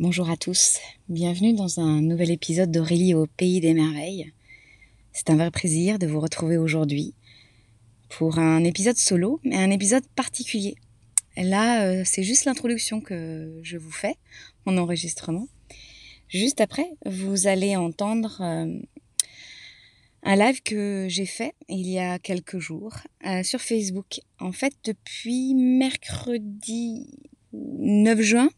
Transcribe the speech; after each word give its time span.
Bonjour 0.00 0.30
à 0.30 0.36
tous, 0.38 0.78
bienvenue 1.10 1.52
dans 1.52 1.78
un 1.78 2.00
nouvel 2.00 2.30
épisode 2.30 2.70
d'Aurélie 2.70 3.12
au 3.12 3.26
Pays 3.26 3.60
des 3.60 3.74
Merveilles. 3.74 4.32
C'est 5.12 5.28
un 5.28 5.36
vrai 5.36 5.50
plaisir 5.50 5.98
de 5.98 6.06
vous 6.06 6.20
retrouver 6.20 6.56
aujourd'hui 6.56 7.12
pour 8.08 8.38
un 8.38 8.64
épisode 8.64 8.96
solo, 8.96 9.40
mais 9.44 9.56
un 9.56 9.70
épisode 9.70 10.06
particulier. 10.16 10.74
Là, 11.36 11.84
euh, 11.84 12.02
c'est 12.06 12.22
juste 12.22 12.46
l'introduction 12.46 13.02
que 13.02 13.60
je 13.62 13.76
vous 13.76 13.90
fais, 13.90 14.14
mon 14.64 14.78
enregistrement. 14.78 15.48
Juste 16.28 16.62
après, 16.62 16.90
vous 17.04 17.46
allez 17.46 17.76
entendre 17.76 18.40
euh, 18.40 18.80
un 20.22 20.36
live 20.36 20.62
que 20.62 21.08
j'ai 21.10 21.26
fait 21.26 21.52
il 21.68 21.86
y 21.86 21.98
a 21.98 22.18
quelques 22.18 22.58
jours 22.58 22.94
euh, 23.26 23.42
sur 23.42 23.60
Facebook. 23.60 24.20
En 24.38 24.52
fait, 24.52 24.72
depuis 24.82 25.52
mercredi 25.54 27.06
9 27.52 28.22
juin, 28.22 28.48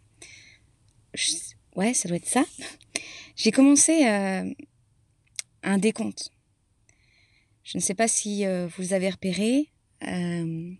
ouais, 1.77 1.95
ça 1.95 2.09
doit 2.09 2.17
être 2.17 2.27
ça. 2.27 2.45
J'ai 3.37 3.51
commencé 3.51 4.07
euh, 4.07 4.45
un 5.63 5.79
décompte. 5.79 6.31
Je 7.65 7.79
ne 7.79 7.83
sais 7.83 7.95
pas 7.95 8.09
si 8.09 8.45
euh, 8.45 8.69
vous 8.77 8.93
avez 8.93 9.11
repéré. 9.11 9.69
Euh, 10.07 10.73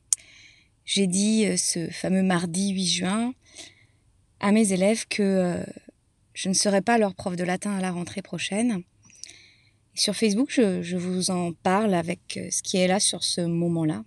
j'ai 0.85 1.07
dit 1.07 1.47
ce 1.57 1.89
fameux 1.91 2.23
mardi 2.23 2.71
8 2.71 2.87
juin 2.87 3.35
à 4.41 4.51
mes 4.51 4.73
élèves 4.73 5.07
que 5.07 5.65
je 6.35 6.49
ne 6.49 6.55
serai 6.55 6.83
pas 6.83 6.99
leur 6.99 7.15
prof 7.15 7.37
de 7.37 7.45
latin 7.45 7.77
à 7.77 7.81
la 7.81 7.93
rentrée 7.93 8.23
prochaine. 8.23 8.83
sur 9.95 10.17
Facebook, 10.17 10.51
je, 10.51 10.83
je, 10.83 10.97
vous 10.97 11.31
en 11.31 11.53
parle 11.53 11.95
avec 11.95 12.41
ce 12.51 12.63
qui 12.63 12.79
est 12.79 12.89
là 12.89 12.99
sur 12.99 13.23
ce 13.23 13.43
moment-là. 13.43 14.03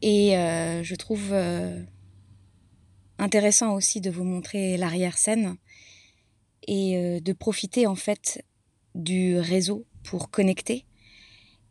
Et 0.00 0.30
je 0.30 0.94
trouve 0.94 1.34
intéressant 3.18 3.74
aussi 3.74 4.00
de 4.00 4.10
vous 4.10 4.24
montrer 4.24 4.76
l'arrière-scène 4.76 5.56
et 6.66 6.96
euh, 6.96 7.20
de 7.20 7.32
profiter 7.32 7.86
en 7.86 7.94
fait 7.94 8.44
du 8.94 9.38
réseau 9.38 9.84
pour 10.02 10.30
connecter 10.30 10.84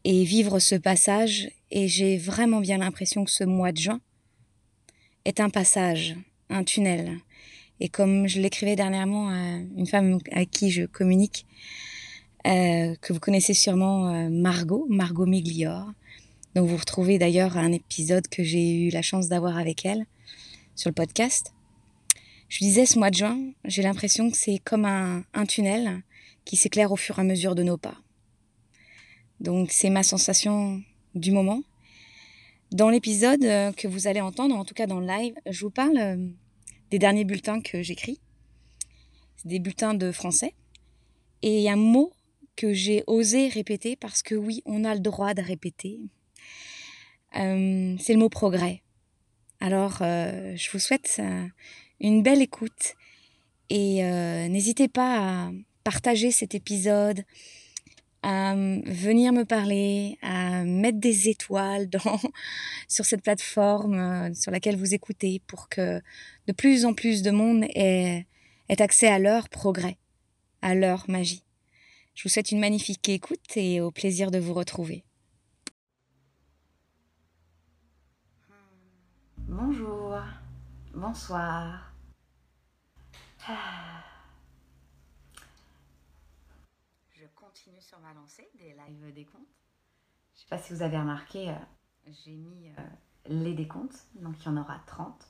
et 0.04 0.24
vivre 0.24 0.60
ce 0.60 0.76
passage. 0.76 1.50
Et 1.72 1.88
j'ai 1.88 2.18
vraiment 2.18 2.60
bien 2.60 2.78
l'impression 2.78 3.24
que 3.24 3.32
ce 3.32 3.44
mois 3.44 3.72
de 3.72 3.78
juin 3.78 4.02
est 5.26 5.40
un 5.40 5.50
passage, 5.50 6.16
un 6.50 6.64
tunnel. 6.64 7.18
Et 7.80 7.90
comme 7.90 8.28
je 8.28 8.40
l'écrivais 8.40 8.76
dernièrement 8.76 9.30
à 9.30 9.58
une 9.76 9.88
femme 9.88 10.20
à 10.32 10.46
qui 10.46 10.72
je 10.72 10.86
communique, 10.86 11.46
euh, 12.46 12.96
que 13.02 13.14
vous 13.14 13.20
connaissez 13.20 13.54
sûrement 13.54 14.10
euh, 14.10 14.30
Margot, 14.30 14.86
Margot 14.90 15.26
Miglior, 15.26 15.92
dont 16.56 16.66
vous 16.66 16.78
retrouvez 16.78 17.18
d'ailleurs 17.18 17.58
un 17.58 17.72
épisode 17.72 18.28
que 18.28 18.44
j'ai 18.44 18.88
eu 18.88 18.90
la 18.90 19.02
chance 19.02 19.30
d'avoir 19.30 19.58
avec 19.58 19.86
elle, 19.86 20.06
sur 20.76 20.90
le 20.90 20.94
podcast. 20.94 21.54
Je 22.50 22.60
disais 22.60 22.86
ce 22.86 23.00
mois 23.00 23.10
de 23.10 23.16
juin, 23.16 23.40
j'ai 23.66 23.82
l'impression 23.82 24.30
que 24.30 24.38
c'est 24.38 24.60
comme 24.60 24.86
un, 24.86 25.24
un 25.34 25.46
tunnel 25.46 26.04
qui 26.46 26.56
s'éclaire 26.56 26.92
au 26.92 26.96
fur 26.96 27.18
et 27.18 27.22
à 27.22 27.24
mesure 27.24 27.56
de 27.56 27.64
nos 27.64 27.78
pas. 27.78 27.98
Donc 29.40 29.72
c'est 29.72 29.90
ma 29.90 30.04
sensation 30.04 30.82
du 31.16 31.32
moment. 31.32 31.64
Dans 32.72 32.90
l'épisode 32.90 33.44
euh, 33.44 33.72
que 33.72 33.88
vous 33.88 34.08
allez 34.08 34.22
entendre, 34.22 34.56
en 34.56 34.66
tout 34.66 34.74
cas 34.74 34.88
dans 34.88 35.00
le 35.00 35.08
live, 35.08 35.36
je 35.50 35.62
vous 35.66 35.72
parle 35.72 35.98
euh, 35.98 36.28
des 36.92 37.00
derniers 37.00 37.26
bulletins 37.26 37.62
que 37.62 37.82
j'écris. 37.82 38.20
C'est 39.36 39.48
des 39.48 39.60
bulletins 39.60 39.94
de 39.94 40.12
français. 40.12 40.54
Et 41.42 41.58
il 41.58 41.64
y 41.64 41.70
a 41.70 41.74
un 41.74 41.76
mot 41.76 42.14
que 42.56 42.74
j'ai 42.74 43.04
osé 43.08 43.48
répéter 43.48 43.96
parce 43.96 44.22
que 44.22 44.36
oui, 44.36 44.62
on 44.66 44.86
a 44.86 44.94
le 44.94 45.02
droit 45.02 45.34
de 45.34 45.42
répéter. 45.42 46.00
Euh, 47.36 47.96
c'est 48.00 48.14
le 48.14 48.20
mot 48.20 48.30
progrès. 48.30 48.83
Alors, 49.64 50.00
euh, 50.02 50.58
je 50.58 50.70
vous 50.72 50.80
souhaite 50.80 51.16
euh, 51.20 51.48
une 52.02 52.22
belle 52.22 52.42
écoute 52.42 52.96
et 53.70 54.04
euh, 54.04 54.50
n'hésitez 54.50 54.90
pas 54.90 55.46
à 55.46 55.52
partager 55.86 56.32
cet 56.32 56.54
épisode, 56.54 57.24
à 58.24 58.56
venir 58.56 59.32
me 59.32 59.46
parler, 59.46 60.18
à 60.22 60.66
mettre 60.66 61.00
des 61.00 61.30
étoiles 61.30 61.90
sur 62.90 63.06
cette 63.06 63.22
plateforme 63.22 64.36
sur 64.36 64.52
laquelle 64.52 64.76
vous 64.76 64.94
écoutez 64.94 65.42
pour 65.48 65.70
que 65.70 66.02
de 66.48 66.52
plus 66.52 66.84
en 66.84 66.94
plus 66.94 67.22
de 67.22 67.32
monde 67.32 67.64
ait, 67.74 68.28
ait 68.68 68.82
accès 68.82 69.08
à 69.08 69.18
leur 69.18 69.48
progrès, 69.48 69.96
à 70.62 70.76
leur 70.76 71.10
magie. 71.10 71.46
Je 72.16 72.24
vous 72.24 72.30
souhaite 72.30 72.52
une 72.52 72.60
magnifique 72.60 73.08
écoute 73.08 73.56
et 73.56 73.80
au 73.80 73.92
plaisir 73.92 74.30
de 74.30 74.40
vous 74.40 74.54
retrouver. 74.54 75.06
Bonjour, 79.56 80.18
bonsoir. 80.96 81.92
Je 87.12 87.26
continue 87.36 87.80
sur 87.80 88.00
ma 88.00 88.16
lancée 88.16 88.50
des 88.58 88.74
lives 88.74 89.14
des 89.14 89.26
comptes. 89.26 89.42
Je 90.34 90.40
ne 90.40 90.42
sais 90.42 90.48
pas 90.50 90.58
si 90.58 90.74
vous 90.74 90.82
avez 90.82 90.98
remarqué, 90.98 91.52
euh, 91.52 91.56
j'ai 92.08 92.32
mis 92.32 92.70
euh, 92.70 92.82
les 93.28 93.54
décomptes, 93.54 94.08
donc 94.16 94.44
il 94.44 94.46
y 94.48 94.50
en 94.50 94.58
aura 94.58 94.80
30. 94.88 95.24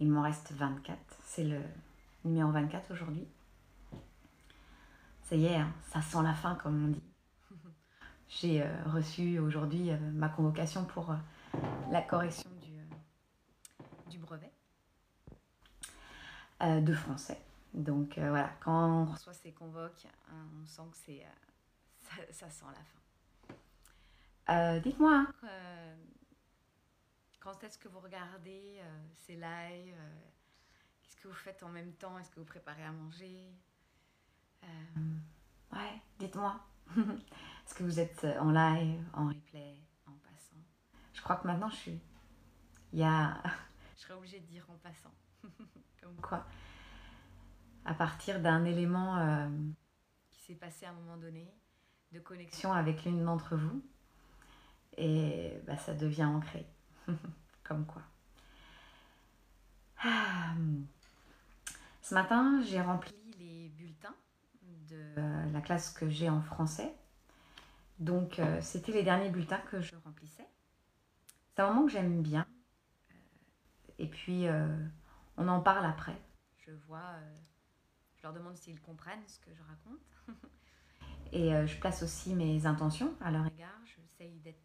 Il 0.00 0.10
m'en 0.10 0.22
reste 0.22 0.50
24, 0.50 0.98
c'est 1.22 1.44
le 1.44 1.60
numéro 2.24 2.50
24 2.50 2.90
aujourd'hui. 2.90 3.28
Ça 5.22 5.36
y 5.36 5.44
est, 5.44 5.54
hein, 5.54 5.72
ça 5.92 6.02
sent 6.02 6.24
la 6.24 6.34
fin 6.34 6.56
comme 6.56 6.84
on 6.84 6.88
dit. 6.88 7.04
J'ai 8.28 8.62
euh, 8.64 8.82
reçu 8.86 9.38
aujourd'hui 9.38 9.92
ma 10.14 10.28
convocation 10.28 10.84
pour 10.84 11.14
la 11.92 12.02
correction 12.02 12.50
du 14.12 14.18
brevet 14.18 14.52
euh, 15.32 15.34
de 16.62 16.94
français. 16.94 17.40
Donc 17.74 18.18
euh, 18.18 18.28
voilà, 18.28 18.50
quand 18.60 19.02
on 19.02 19.04
reçoit 19.06 19.34
ces 19.34 19.52
convoques, 19.52 20.06
hein, 20.30 20.46
on 20.60 20.66
sent 20.66 20.82
que 20.90 20.96
c'est, 20.96 21.24
euh, 21.24 21.28
ça, 22.00 22.16
ça, 22.30 22.50
sent 22.50 22.66
la 24.46 24.54
fin. 24.54 24.78
dites-moi, 24.80 25.26
hein, 25.42 25.48
quand 27.40 27.64
est-ce 27.64 27.78
que 27.78 27.88
vous 27.88 28.00
regardez 28.00 28.80
ces 29.14 29.34
lives 29.34 29.96
Qu'est-ce 31.02 31.16
que 31.16 31.28
vous 31.28 31.34
faites 31.34 31.62
en 31.62 31.68
même 31.68 31.92
temps? 31.94 32.18
Est-ce 32.18 32.30
que 32.30 32.40
vous 32.40 32.46
préparez 32.46 32.84
à 32.84 32.92
manger? 32.92 33.52
Ouais, 35.72 36.00
dites-moi. 36.18 36.60
Est-ce 36.96 37.74
que 37.74 37.82
vous 37.84 37.98
êtes 37.98 38.24
en 38.24 38.50
live, 38.50 39.04
en 39.14 39.28
replay, 39.28 39.76
en 40.06 40.12
passant? 40.12 40.62
Je 41.14 41.22
crois 41.22 41.36
que 41.36 41.46
maintenant 41.46 41.70
je 41.70 41.76
suis. 41.76 42.00
Il 42.92 42.98
y 42.98 43.04
a 43.04 43.42
je 44.02 44.08
serais 44.08 44.14
obligée 44.14 44.40
de 44.40 44.46
dire 44.46 44.66
en 44.68 44.76
passant. 44.78 45.14
Comme 46.02 46.16
quoi, 46.20 46.44
à 47.84 47.94
partir 47.94 48.40
d'un 48.40 48.64
élément 48.64 49.18
euh, 49.18 49.48
qui 50.30 50.40
s'est 50.42 50.54
passé 50.54 50.84
à 50.84 50.90
un 50.90 50.94
moment 50.94 51.16
donné, 51.16 51.48
de 52.12 52.18
connexion 52.18 52.72
avec 52.72 53.04
l'une 53.04 53.24
d'entre 53.24 53.56
vous, 53.56 53.82
et 54.96 55.52
bah, 55.66 55.76
ça 55.78 55.94
devient 55.94 56.24
ancré. 56.24 56.66
Comme 57.64 57.86
quoi. 57.86 58.02
Ah. 60.02 60.54
Ce 62.02 62.14
matin, 62.14 62.60
j'ai 62.62 62.80
rempli 62.80 63.14
les 63.38 63.68
bulletins 63.70 64.14
de 64.90 65.52
la 65.52 65.60
classe 65.60 65.90
que 65.90 66.10
j'ai 66.10 66.28
en 66.28 66.42
français. 66.42 66.92
Donc, 68.00 68.38
euh, 68.40 68.60
c'était 68.60 68.92
les 68.92 69.04
derniers 69.04 69.30
bulletins 69.30 69.62
que 69.70 69.80
je 69.80 69.94
remplissais. 70.04 70.48
C'est 71.54 71.62
un 71.62 71.68
moment 71.68 71.86
que 71.86 71.92
j'aime 71.92 72.22
bien 72.22 72.46
et 74.02 74.06
puis, 74.06 74.48
euh, 74.48 74.66
on 75.36 75.48
en 75.48 75.60
parle 75.60 75.84
après. 75.84 76.20
Je 76.58 76.72
vois, 76.86 76.98
euh, 76.98 77.38
je 78.16 78.22
leur 78.22 78.32
demande 78.32 78.56
s'ils 78.56 78.80
comprennent 78.80 79.26
ce 79.26 79.38
que 79.40 79.54
je 79.54 79.62
raconte. 79.62 80.38
et 81.32 81.54
euh, 81.54 81.66
je 81.66 81.78
place 81.78 82.02
aussi 82.02 82.34
mes 82.34 82.66
intentions 82.66 83.14
à 83.20 83.30
leur 83.30 83.46
égard. 83.46 83.78
J'essaye 83.84 84.38
d'être 84.40 84.62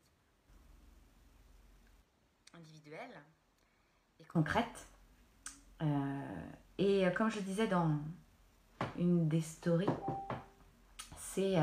individuelle 2.53 3.21
et 4.19 4.25
concrète. 4.25 4.87
et 6.79 7.07
comme 7.15 7.29
je 7.29 7.39
disais 7.39 7.67
dans 7.67 7.99
une 8.97 9.27
des 9.27 9.41
stories, 9.41 9.87
c'est 11.17 11.55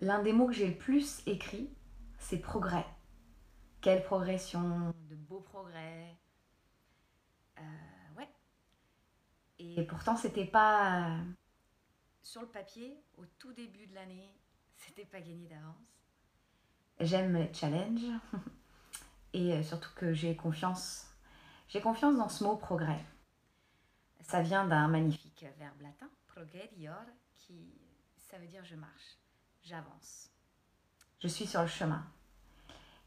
l'un 0.00 0.22
des 0.22 0.32
mots 0.32 0.46
que 0.46 0.54
j'ai 0.54 0.68
le 0.68 0.76
plus 0.76 1.22
écrit, 1.26 1.70
c'est 2.18 2.38
progrès. 2.38 2.86
Quelle 3.80 4.02
progression, 4.02 4.92
de 5.08 5.14
beaux 5.14 5.40
progrès. 5.40 6.16
Euh, 7.58 8.18
ouais. 8.18 8.28
Et 9.58 9.82
pourtant, 9.84 10.16
c'était 10.16 10.46
pas 10.46 11.10
euh, 11.10 11.18
sur 12.22 12.40
le 12.40 12.48
papier, 12.48 13.02
au 13.16 13.24
tout 13.38 13.52
début 13.52 13.86
de 13.86 13.94
l'année, 13.94 14.34
c'était 14.76 15.04
pas 15.04 15.20
gagné 15.20 15.46
d'avance. 15.46 15.76
J'aime 17.00 17.34
les 17.36 17.52
challenges 17.52 18.20
et 19.32 19.52
euh, 19.52 19.62
surtout 19.62 19.90
que 19.94 20.12
j'ai 20.12 20.34
confiance. 20.34 21.06
J'ai 21.68 21.80
confiance 21.80 22.16
dans 22.16 22.28
ce 22.28 22.44
mot 22.44 22.56
progrès. 22.56 23.04
Ça 24.20 24.42
vient 24.42 24.66
d'un 24.66 24.88
magnifique 24.88 25.44
verbe 25.58 25.80
latin, 25.82 26.08
progredior, 26.26 27.04
qui 27.34 27.74
ça 28.16 28.38
veut 28.38 28.46
dire 28.46 28.64
je 28.64 28.74
marche, 28.74 29.18
j'avance. 29.62 30.30
Je 31.20 31.28
suis 31.28 31.46
sur 31.46 31.62
le 31.62 31.68
chemin. 31.68 32.04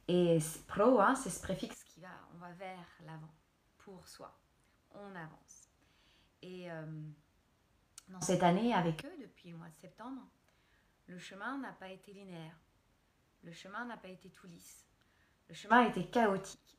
Et 0.07 0.39
pro, 0.67 0.99
hein, 0.99 1.13
c'est 1.15 1.29
ce 1.29 1.41
préfixe 1.41 1.83
qui 1.83 1.99
va, 1.99 2.07
on 2.33 2.37
va 2.39 2.51
vers 2.53 2.87
l'avant, 3.05 3.33
soi. 4.05 4.37
on 4.91 5.15
avance. 5.15 5.69
Et 6.41 6.71
euh, 6.71 6.85
dans 8.07 8.21
cette 8.21 8.43
année, 8.43 8.73
avec 8.73 9.05
eux, 9.05 9.17
depuis 9.21 9.51
le 9.51 9.57
mois 9.57 9.69
de 9.69 9.75
septembre, 9.75 10.21
le 11.07 11.19
chemin 11.19 11.57
n'a 11.57 11.73
pas 11.73 11.89
été 11.89 12.13
linéaire. 12.13 12.57
Le 13.43 13.51
chemin 13.51 13.85
n'a 13.85 13.97
pas 13.97 14.09
été 14.09 14.29
tout 14.29 14.47
lisse. 14.47 14.85
Le 15.47 15.53
chemin 15.53 15.83
a 15.83 15.87
été 15.87 16.05
chaotique. 16.07 16.77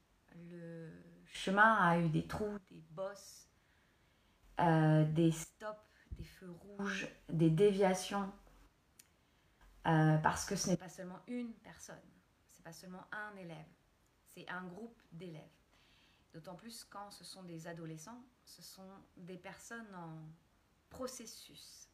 Le 0.51 0.91
chemin 1.27 1.75
a 1.75 1.99
eu 1.99 2.09
des 2.09 2.27
trous, 2.27 2.59
des 2.71 2.83
bosses, 2.91 3.49
euh, 4.61 5.05
des 5.05 5.33
stops, 5.33 5.79
des 6.13 6.25
feux 6.25 6.51
rouges, 6.51 7.09
des 7.29 7.51
déviations. 7.51 8.31
Euh, 9.87 10.19
parce 10.19 10.45
que 10.45 10.57
ce 10.57 10.69
n'est 10.69 10.77
pas 10.77 10.91
seulement 10.91 11.21
une 11.27 11.55
personne, 11.55 11.97
c'est 12.51 12.63
pas 12.63 12.73
seulement 12.73 13.03
un 13.13 13.35
élève, 13.39 13.67
c'est 14.27 14.47
un 14.51 14.63
groupe 14.65 15.01
d'élèves. 15.11 15.60
D'autant 16.33 16.55
plus 16.55 16.85
quand 16.85 17.11
ce 17.11 17.25
sont 17.25 17.43
des 17.43 17.67
adolescents, 17.67 18.23
ce 18.45 18.63
sont 18.63 18.89
des 19.17 19.37
personnes 19.37 19.95
en 19.95 20.17
processus. 20.89 21.89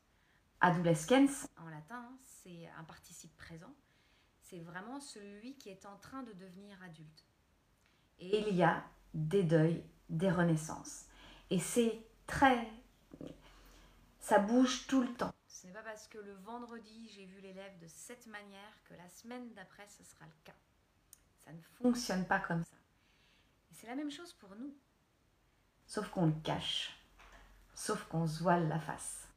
Adolescens, 0.60 1.48
en 1.56 1.68
latin, 1.68 2.10
c'est 2.22 2.68
un 2.78 2.84
participe 2.84 3.34
présent. 3.36 3.74
C'est 4.42 4.60
vraiment 4.60 5.00
celui 5.00 5.56
qui 5.56 5.70
est 5.70 5.86
en 5.86 5.96
train 5.96 6.22
de 6.22 6.32
devenir 6.32 6.82
adulte. 6.82 7.24
Et 8.18 8.48
il 8.48 8.54
y 8.56 8.62
a 8.62 8.84
des 9.14 9.42
deuils, 9.42 9.82
des 10.08 10.30
renaissances. 10.30 11.06
Et 11.50 11.58
c'est 11.58 12.02
très... 12.26 12.68
Ça 14.20 14.38
bouge 14.38 14.86
tout 14.86 15.02
le 15.02 15.12
temps. 15.14 15.32
Ce 15.46 15.66
n'est 15.66 15.72
pas 15.72 15.82
parce 15.82 16.08
que 16.08 16.18
le 16.18 16.34
vendredi, 16.34 17.08
j'ai 17.14 17.24
vu 17.24 17.40
l'élève 17.40 17.78
de 17.78 17.86
cette 17.86 18.26
manière 18.26 18.82
que 18.84 18.94
la 18.94 19.08
semaine 19.08 19.52
d'après, 19.54 19.86
ce 19.88 20.04
sera 20.04 20.26
le 20.26 20.32
cas. 20.44 20.56
Ça 21.44 21.52
ne 21.52 21.60
fonctionne 21.60 22.26
pas 22.26 22.40
comme 22.40 22.64
ça. 22.64 22.76
C'est 23.76 23.88
la 23.88 23.94
même 23.94 24.10
chose 24.10 24.32
pour 24.32 24.56
nous. 24.56 24.74
Sauf 25.86 26.08
qu'on 26.08 26.26
le 26.26 26.40
cache. 26.42 26.98
Sauf 27.74 28.04
qu'on 28.04 28.26
se 28.26 28.42
voile 28.42 28.68
la 28.68 28.80
face. 28.80 29.28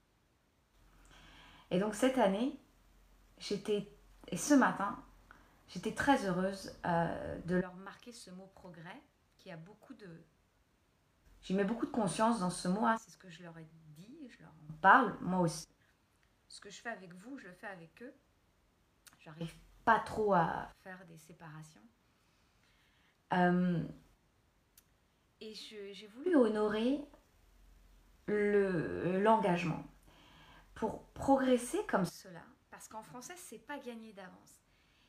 Et 1.71 1.79
donc 1.79 1.93
cette 1.93 2.17
année, 2.17 2.57
j'étais, 3.37 3.91
et 4.29 4.37
ce 4.37 4.53
matin, 4.53 5.03
j'étais 5.67 5.93
très 5.93 6.25
heureuse 6.25 6.73
euh, 6.85 7.39
de 7.41 7.57
leur 7.57 7.75
marquer 7.75 8.13
ce 8.13 8.31
mot 8.31 8.49
progrès, 8.55 9.01
qui 9.37 9.51
a 9.51 9.57
beaucoup 9.57 9.93
de... 9.93 10.23
J'y 11.41 11.53
mets 11.53 11.65
beaucoup 11.65 11.85
de 11.85 11.91
conscience 11.91 12.39
dans 12.39 12.49
ce 12.49 12.69
mot, 12.69 12.85
hein. 12.85 12.97
c'est 12.97 13.11
ce 13.11 13.17
que 13.17 13.29
je 13.29 13.43
leur 13.43 13.57
ai 13.57 13.67
dit, 13.97 14.29
je 14.29 14.39
leur 14.41 14.51
en 14.51 14.73
parle, 14.81 15.17
moi 15.19 15.41
aussi. 15.41 15.67
Ce 16.47 16.61
que 16.61 16.69
je 16.69 16.81
fais 16.81 16.89
avec 16.89 17.13
vous, 17.13 17.37
je 17.37 17.47
le 17.47 17.53
fais 17.53 17.67
avec 17.67 18.01
eux. 18.01 18.13
J'arrive 19.19 19.53
pas 19.83 19.99
trop 19.99 20.33
à 20.33 20.69
faire 20.81 21.05
des 21.07 21.17
séparations. 21.17 21.83
Euh, 23.33 23.83
et 25.41 25.53
j'ai 25.53 26.07
voulu 26.07 26.35
honorer 26.35 26.99
l'engagement 28.27 29.83
pour 30.75 31.03
progresser 31.09 31.83
comme 31.87 32.05
cela, 32.05 32.43
parce 32.69 32.87
qu'en 32.87 33.03
français, 33.03 33.35
c'est 33.37 33.59
pas 33.59 33.77
gagné 33.79 34.13
d'avance. 34.13 34.63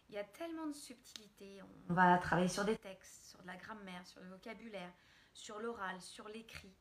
Il 0.09 0.15
y 0.15 0.19
a 0.19 0.25
tellement 0.25 0.67
de 0.67 0.73
subtilités. 0.73 1.61
On 1.89 1.95
va 1.95 2.19
travailler 2.19 2.49
sur 2.49 2.65
des 2.65 2.77
textes, 2.77 3.31
sur 3.31 3.41
de 3.43 3.47
la 3.47 3.57
grammaire, 3.57 4.05
sur 4.07 4.21
le 4.21 4.29
vocabulaire, 4.29 4.93
sur 5.33 5.61
l'oral, 5.61 6.01
sur 6.01 6.29
l'écrit, 6.29 6.75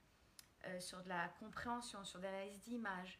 euh, 0.66 0.80
sur 0.80 1.04
de 1.04 1.10
la 1.10 1.30
compréhension, 1.40 2.04
sur 2.04 2.20
de 2.20 2.24
l'analyse 2.24 2.62
d'image. 2.62 3.20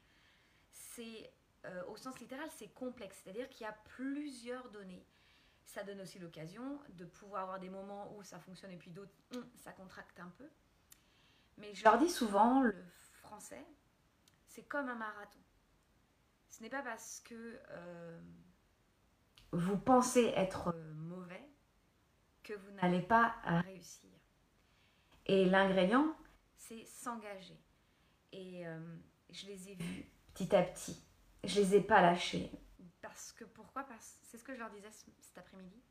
C'est, 0.72 1.32
euh, 1.66 1.84
au 1.86 1.98
sens 1.98 2.20
littéral, 2.20 2.50
c'est 2.52 2.74
complexe, 2.74 3.22
c'est-à-dire 3.24 3.48
qu'il 3.50 3.66
y 3.66 3.70
a 3.70 3.78
plusieurs 3.86 4.70
données. 4.72 5.06
Ça 5.70 5.84
donne 5.84 6.02
aussi 6.02 6.18
l'occasion 6.18 6.80
de 6.96 7.06
pouvoir 7.06 7.44
avoir 7.44 7.60
des 7.60 7.70
moments 7.70 8.12
où 8.18 8.24
ça 8.24 8.40
fonctionne 8.40 8.72
et 8.72 8.78
puis 8.78 8.90
d'autres, 8.90 9.14
hum, 9.36 9.48
ça 9.56 9.72
contracte 9.72 10.20
un 10.20 10.30
peu. 10.30 10.50
Mais 11.60 11.76
je 11.76 11.84
leur 11.84 12.00
dis 12.00 12.10
souvent, 12.10 12.64
le 12.64 12.74
français, 13.22 13.64
c'est 14.48 14.64
comme 14.64 14.90
un 14.90 14.96
marathon. 14.96 15.38
Ce 16.50 16.64
n'est 16.64 16.72
pas 16.72 16.82
parce 16.82 17.20
que 17.20 17.60
euh, 17.70 18.20
vous 19.52 19.78
pensez 19.78 20.34
être 20.36 20.74
mauvais 20.96 21.48
que 22.42 22.54
vous 22.54 22.72
n'allez 22.72 23.04
pas 23.04 23.36
réussir. 23.64 24.10
Et 25.28 25.46
l'ingrédient, 25.46 26.18
c'est 26.56 26.84
s'engager. 26.86 27.62
Et 28.32 28.66
euh, 28.66 28.98
je 29.30 29.46
les 29.46 29.70
ai 29.70 29.76
vus 29.76 30.10
petit 30.34 30.56
à 30.56 30.64
petit. 30.64 31.00
Je 31.44 31.62
les 31.62 31.76
ai 31.76 31.82
pas 31.82 32.02
lâchés. 32.02 32.52
Parce 33.02 33.32
que 33.34 33.44
pourquoi? 33.44 33.86
C'est 34.00 34.38
ce 34.38 34.44
que 34.44 34.54
je 34.54 34.60
leur 34.60 34.70
disais 34.72 34.90
cet 35.20 35.38
après-midi. 35.38 35.82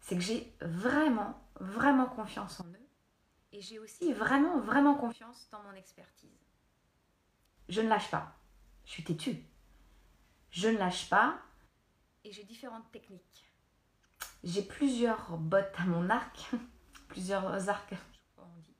C'est 0.00 0.16
que 0.16 0.22
j'ai 0.22 0.56
vraiment, 0.60 1.42
vraiment 1.60 2.06
confiance 2.06 2.60
en 2.60 2.66
eux. 2.66 2.88
Et 3.52 3.60
j'ai 3.60 3.78
aussi 3.78 4.12
vraiment, 4.12 4.60
vraiment 4.60 4.94
confiance 4.94 5.48
dans 5.50 5.62
mon 5.62 5.72
expertise. 5.72 6.38
Je 7.68 7.80
ne 7.80 7.88
lâche 7.88 8.10
pas. 8.10 8.36
Je 8.84 8.92
suis 8.92 9.04
têtue. 9.04 9.44
Je 10.50 10.68
ne 10.68 10.78
lâche 10.78 11.08
pas. 11.08 11.38
Et 12.24 12.32
j'ai 12.32 12.44
différentes 12.44 12.90
techniques. 12.90 13.50
J'ai 14.44 14.62
plusieurs 14.62 15.36
bottes 15.36 15.74
à 15.76 15.84
mon 15.84 16.08
arc. 16.10 16.50
plusieurs 17.08 17.68
arcs. 17.68 17.92
Je, 17.92 18.42
on 18.42 18.60
dit. 18.60 18.74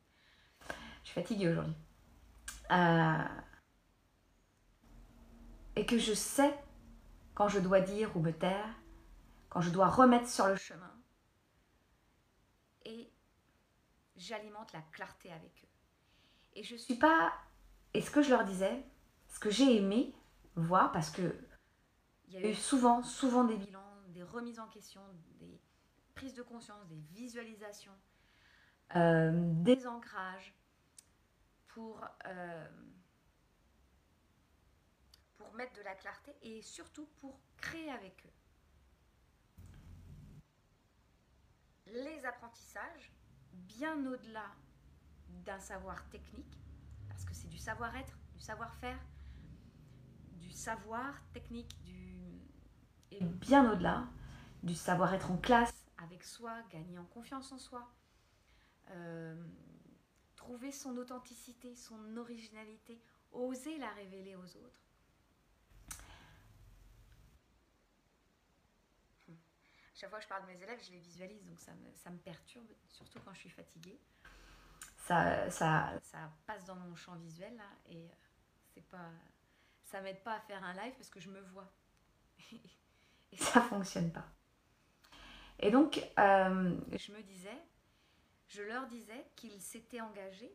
je 1.02 1.10
suis 1.10 1.14
fatiguée 1.14 1.48
aujourd'hui. 1.50 1.74
Euh, 2.70 3.24
et 5.78 5.86
que 5.86 5.96
je 5.96 6.12
sais 6.12 6.52
quand 7.36 7.48
je 7.48 7.60
dois 7.60 7.80
dire 7.80 8.16
ou 8.16 8.20
me 8.20 8.32
taire, 8.32 8.74
quand 9.48 9.60
je 9.60 9.70
dois 9.70 9.86
remettre 9.86 10.28
sur 10.28 10.48
le 10.48 10.56
chemin. 10.56 10.92
Et 12.84 13.12
j'alimente 14.16 14.72
la 14.72 14.82
clarté 14.92 15.30
avec 15.30 15.52
eux. 15.62 15.68
Et 16.54 16.64
je 16.64 16.74
suis 16.74 16.96
pas. 16.96 17.32
Et 17.94 18.00
ce 18.00 18.10
que 18.10 18.22
je 18.22 18.30
leur 18.30 18.44
disais, 18.44 18.84
ce 19.28 19.38
que 19.38 19.50
j'ai 19.50 19.76
aimé 19.76 20.12
voir, 20.56 20.90
parce 20.90 21.10
que 21.10 21.38
il 22.26 22.34
y 22.34 22.36
a 22.38 22.50
eu 22.50 22.54
souvent, 22.54 23.04
souvent 23.04 23.44
des 23.44 23.56
bilans, 23.56 24.02
des 24.08 24.24
remises 24.24 24.58
en 24.58 24.66
question, 24.66 25.00
des 25.38 25.60
prises 26.16 26.34
de 26.34 26.42
conscience, 26.42 26.84
des 26.88 27.00
visualisations, 27.12 27.96
euh, 28.96 29.30
des 29.62 29.86
ancrages 29.86 30.52
pour, 31.68 32.04
euh, 32.26 32.68
pour 35.48 35.56
mettre 35.56 35.72
de 35.78 35.80
la 35.80 35.94
clarté 35.94 36.36
et 36.42 36.60
surtout 36.60 37.06
pour 37.20 37.40
créer 37.56 37.90
avec 37.90 38.22
eux. 38.26 38.32
Les 41.86 42.26
apprentissages, 42.26 43.10
bien 43.54 43.96
au-delà 44.06 44.44
d'un 45.46 45.58
savoir 45.58 46.06
technique, 46.10 46.60
parce 47.08 47.24
que 47.24 47.32
c'est 47.32 47.48
du 47.48 47.56
savoir-être, 47.56 48.18
du 48.34 48.40
savoir-faire, 48.40 48.98
du 50.32 50.50
savoir 50.50 51.14
technique, 51.32 51.82
du... 51.82 52.42
et 53.10 53.24
bien 53.24 53.72
au-delà 53.72 54.06
du 54.62 54.74
savoir-être 54.74 55.30
en 55.30 55.38
classe, 55.38 55.86
avec 55.96 56.24
soi, 56.24 56.60
gagner 56.70 56.98
en 56.98 57.06
confiance 57.06 57.52
en 57.52 57.58
soi, 57.58 57.90
euh, 58.90 59.42
trouver 60.36 60.72
son 60.72 60.98
authenticité, 60.98 61.74
son 61.74 62.18
originalité, 62.18 63.00
oser 63.32 63.78
la 63.78 63.88
révéler 63.92 64.36
aux 64.36 64.56
autres. 64.58 64.87
Chaque 69.98 70.10
fois 70.10 70.18
que 70.20 70.24
je 70.24 70.28
parle 70.28 70.42
de 70.42 70.52
mes 70.52 70.62
élèves, 70.62 70.78
je 70.80 70.92
les 70.92 71.00
visualise, 71.00 71.44
donc 71.44 71.58
ça 71.58 71.72
me, 71.72 71.92
ça 71.96 72.10
me 72.10 72.18
perturbe, 72.18 72.68
surtout 72.86 73.18
quand 73.24 73.34
je 73.34 73.40
suis 73.40 73.50
fatiguée. 73.50 73.98
Ça, 74.96 75.50
ça, 75.50 75.98
ça 76.02 76.30
passe 76.46 76.64
dans 76.66 76.76
mon 76.76 76.94
champ 76.94 77.16
visuel 77.16 77.56
là, 77.56 77.68
et 77.86 78.08
c'est 78.74 78.86
pas 78.88 79.10
ça 79.82 80.00
m'aide 80.00 80.22
pas 80.22 80.34
à 80.34 80.40
faire 80.40 80.62
un 80.62 80.74
live 80.74 80.92
parce 80.96 81.08
que 81.08 81.18
je 81.18 81.30
me 81.30 81.40
vois. 81.40 81.68
et 83.32 83.36
ça 83.36 83.60
fonctionne 83.60 84.12
pas. 84.12 84.26
Et 85.58 85.72
donc, 85.72 85.98
euh, 85.98 86.78
je 86.92 87.12
me 87.12 87.22
disais, 87.22 87.58
je 88.46 88.62
leur 88.62 88.86
disais 88.86 89.26
qu'ils 89.34 89.60
s'étaient 89.60 90.00
engagés. 90.00 90.54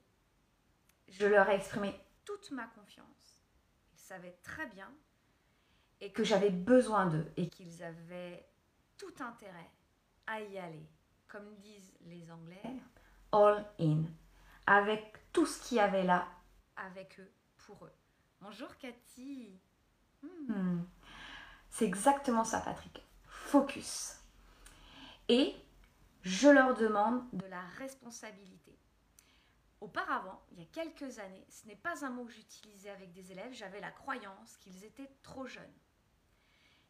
Je 1.10 1.26
leur 1.26 1.50
ai 1.50 1.56
exprimé 1.56 1.94
toute 2.24 2.52
ma 2.52 2.68
confiance. 2.68 3.44
Ils 3.92 4.00
savaient 4.00 4.38
très 4.42 4.68
bien 4.68 4.90
et 6.00 6.14
que 6.14 6.24
j'avais 6.24 6.50
besoin 6.50 7.08
d'eux 7.08 7.30
et 7.36 7.50
qu'ils 7.50 7.84
avaient 7.84 8.48
tout 8.98 9.14
intérêt 9.20 9.72
à 10.28 10.42
y 10.42 10.58
aller. 10.58 10.90
Comme 11.28 11.56
disent 11.58 11.94
les 12.02 12.30
Anglais, 12.32 12.62
all 13.32 13.66
in. 13.80 14.04
Avec 14.68 15.32
tout 15.34 15.46
ce 15.46 15.62
qu'il 15.62 15.78
y 15.78 15.80
avait 15.80 16.04
là, 16.04 16.28
avec 16.76 17.20
eux, 17.20 17.32
pour 17.58 17.86
eux. 17.86 17.94
Bonjour 18.40 18.78
Cathy. 18.78 19.60
Hmm. 20.22 20.84
C'est 21.70 21.86
exactement 21.86 22.44
ça, 22.44 22.62
Patrick. 22.62 23.04
Focus. 23.26 24.20
Et 25.28 25.56
je 26.22 26.50
leur 26.50 26.76
demande 26.76 27.28
de 27.34 27.46
la 27.48 27.62
responsabilité. 27.78 28.78
Auparavant, 29.82 30.42
il 30.52 30.60
y 30.60 30.64
a 30.64 30.68
quelques 30.68 31.20
années, 31.20 31.46
ce 31.50 31.68
n'est 31.68 31.76
pas 31.76 32.06
un 32.06 32.10
mot 32.10 32.24
que 32.26 32.32
j'utilisais 32.32 32.90
avec 32.90 33.12
des 33.12 33.32
élèves, 33.34 33.52
j'avais 33.54 33.82
la 33.82 33.92
croyance 33.92 34.56
qu'ils 34.58 34.86
étaient 34.86 35.12
trop 35.24 35.46
jeunes. 35.46 35.74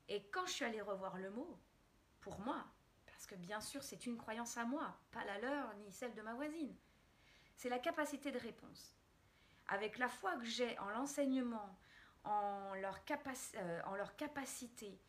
Et 0.10 0.29
quand 0.29 0.45
je 0.45 0.51
suis 0.51 0.65
allée 0.65 0.81
revoir 0.81 1.17
le 1.17 1.31
mot, 1.31 1.60
pour 2.23 2.39
moi, 2.39 2.65
parce 3.05 3.25
que 3.25 3.35
bien 3.35 3.59
sûr 3.59 3.83
c'est 3.83 4.05
une 4.05 4.17
croyance 4.17 4.57
à 4.57 4.63
moi, 4.63 4.97
pas 5.11 5.25
la 5.25 5.39
leur 5.39 5.75
ni 5.75 5.91
celle 5.91 6.15
de 6.15 6.21
ma 6.21 6.33
voisine, 6.33 6.73
c'est 7.57 7.69
la 7.69 7.79
capacité 7.79 8.31
de 8.31 8.39
réponse. 8.39 8.95
Avec 9.67 9.97
la 9.97 10.09
foi 10.09 10.35
que 10.37 10.45
j'ai 10.45 10.77
en 10.79 10.89
l'enseignement, 10.89 11.77
en, 12.23 12.73
leur 12.75 12.99
euh, 13.55 14.05
capacité, 14.17 14.99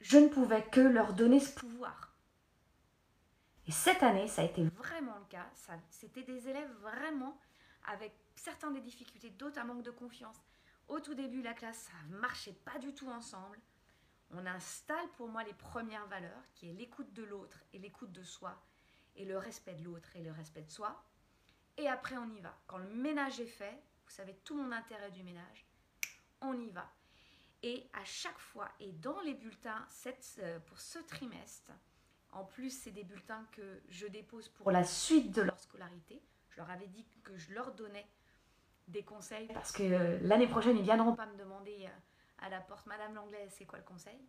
je 0.00 0.18
ne 0.18 0.28
pouvais 0.28 0.64
que 0.64 0.80
leur 0.80 1.12
donner 1.12 1.40
ce 1.40 1.54
pouvoir. 1.54 2.16
Et 3.66 3.72
cette 3.72 4.02
année, 4.02 4.26
ça 4.26 4.42
a 4.42 4.46
été 4.46 4.64
vraiment 4.64 5.16
le 5.18 5.24
cas. 5.26 5.48
C'était 5.88 6.24
des 6.24 6.48
élèves 6.48 6.72
vraiment 6.80 7.38
avec 7.86 8.12
certains 8.34 8.70
des 8.70 8.80
difficultés, 8.80 9.30
d'autres 9.30 9.60
un 9.60 9.64
manque 9.64 9.82
de 9.82 9.90
confiance. 9.90 10.36
Au 10.88 10.98
tout 10.98 11.14
début, 11.14 11.42
la 11.42 11.54
classe, 11.54 11.78
ça 11.78 11.92
ne 12.08 12.18
marchait 12.18 12.56
pas 12.64 12.78
du 12.78 12.92
tout 12.92 13.08
ensemble. 13.08 13.58
On 14.32 14.46
installe 14.46 15.08
pour 15.16 15.28
moi 15.28 15.44
les 15.44 15.52
premières 15.52 16.06
valeurs, 16.06 16.42
qui 16.54 16.70
est 16.70 16.72
l'écoute 16.72 17.12
de 17.12 17.22
l'autre 17.22 17.62
et 17.72 17.78
l'écoute 17.78 18.12
de 18.12 18.22
soi, 18.22 18.60
et 19.16 19.24
le 19.24 19.36
respect 19.38 19.74
de 19.74 19.84
l'autre 19.84 20.16
et 20.16 20.22
le 20.22 20.32
respect 20.32 20.62
de 20.62 20.70
soi. 20.70 21.04
Et 21.76 21.88
après, 21.88 22.16
on 22.16 22.30
y 22.32 22.40
va. 22.40 22.56
Quand 22.66 22.78
le 22.78 22.88
ménage 22.88 23.40
est 23.40 23.46
fait, 23.46 23.82
vous 24.04 24.10
savez 24.10 24.34
tout 24.44 24.56
mon 24.56 24.72
intérêt 24.72 25.10
du 25.10 25.22
ménage, 25.22 25.66
on 26.40 26.58
y 26.58 26.70
va. 26.70 26.90
Et 27.62 27.88
à 27.92 28.04
chaque 28.04 28.38
fois, 28.38 28.68
et 28.80 28.92
dans 28.92 29.20
les 29.20 29.34
bulletins 29.34 29.86
euh, 30.38 30.58
pour 30.60 30.80
ce 30.80 30.98
trimestre, 30.98 31.70
en 32.32 32.44
plus, 32.44 32.70
c'est 32.70 32.90
des 32.90 33.04
bulletins 33.04 33.46
que 33.52 33.82
je 33.88 34.06
dépose 34.06 34.48
pour 34.48 34.70
la 34.70 34.84
suite 34.84 35.32
de 35.32 35.42
leur 35.42 35.58
scolarité. 35.60 36.20
Je 36.48 36.56
leur 36.56 36.70
avais 36.70 36.88
dit 36.88 37.06
que 37.22 37.36
je 37.36 37.52
leur 37.52 37.72
donnais 37.72 38.06
des 38.88 39.04
conseils 39.04 39.46
parce 39.52 39.72
que 39.72 39.82
euh, 39.82 40.18
l'année 40.22 40.48
prochaine, 40.48 40.76
ils 40.76 40.82
viendront 40.82 41.14
pas 41.14 41.26
me 41.26 41.36
demander 41.36 41.86
euh, 41.86 41.88
à 42.42 42.48
la 42.48 42.60
porte, 42.60 42.86
Madame 42.86 43.14
l'anglaise, 43.14 43.52
c'est 43.56 43.64
quoi 43.64 43.78
le 43.78 43.84
conseil? 43.84 44.20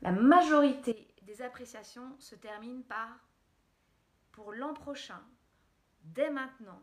La 0.00 0.12
majorité 0.12 1.14
des 1.22 1.42
appréciations 1.42 2.18
se 2.18 2.34
terminent 2.34 2.82
par 2.82 3.08
pour 4.32 4.52
l'an 4.52 4.74
prochain, 4.74 5.22
dès 6.02 6.30
maintenant, 6.30 6.80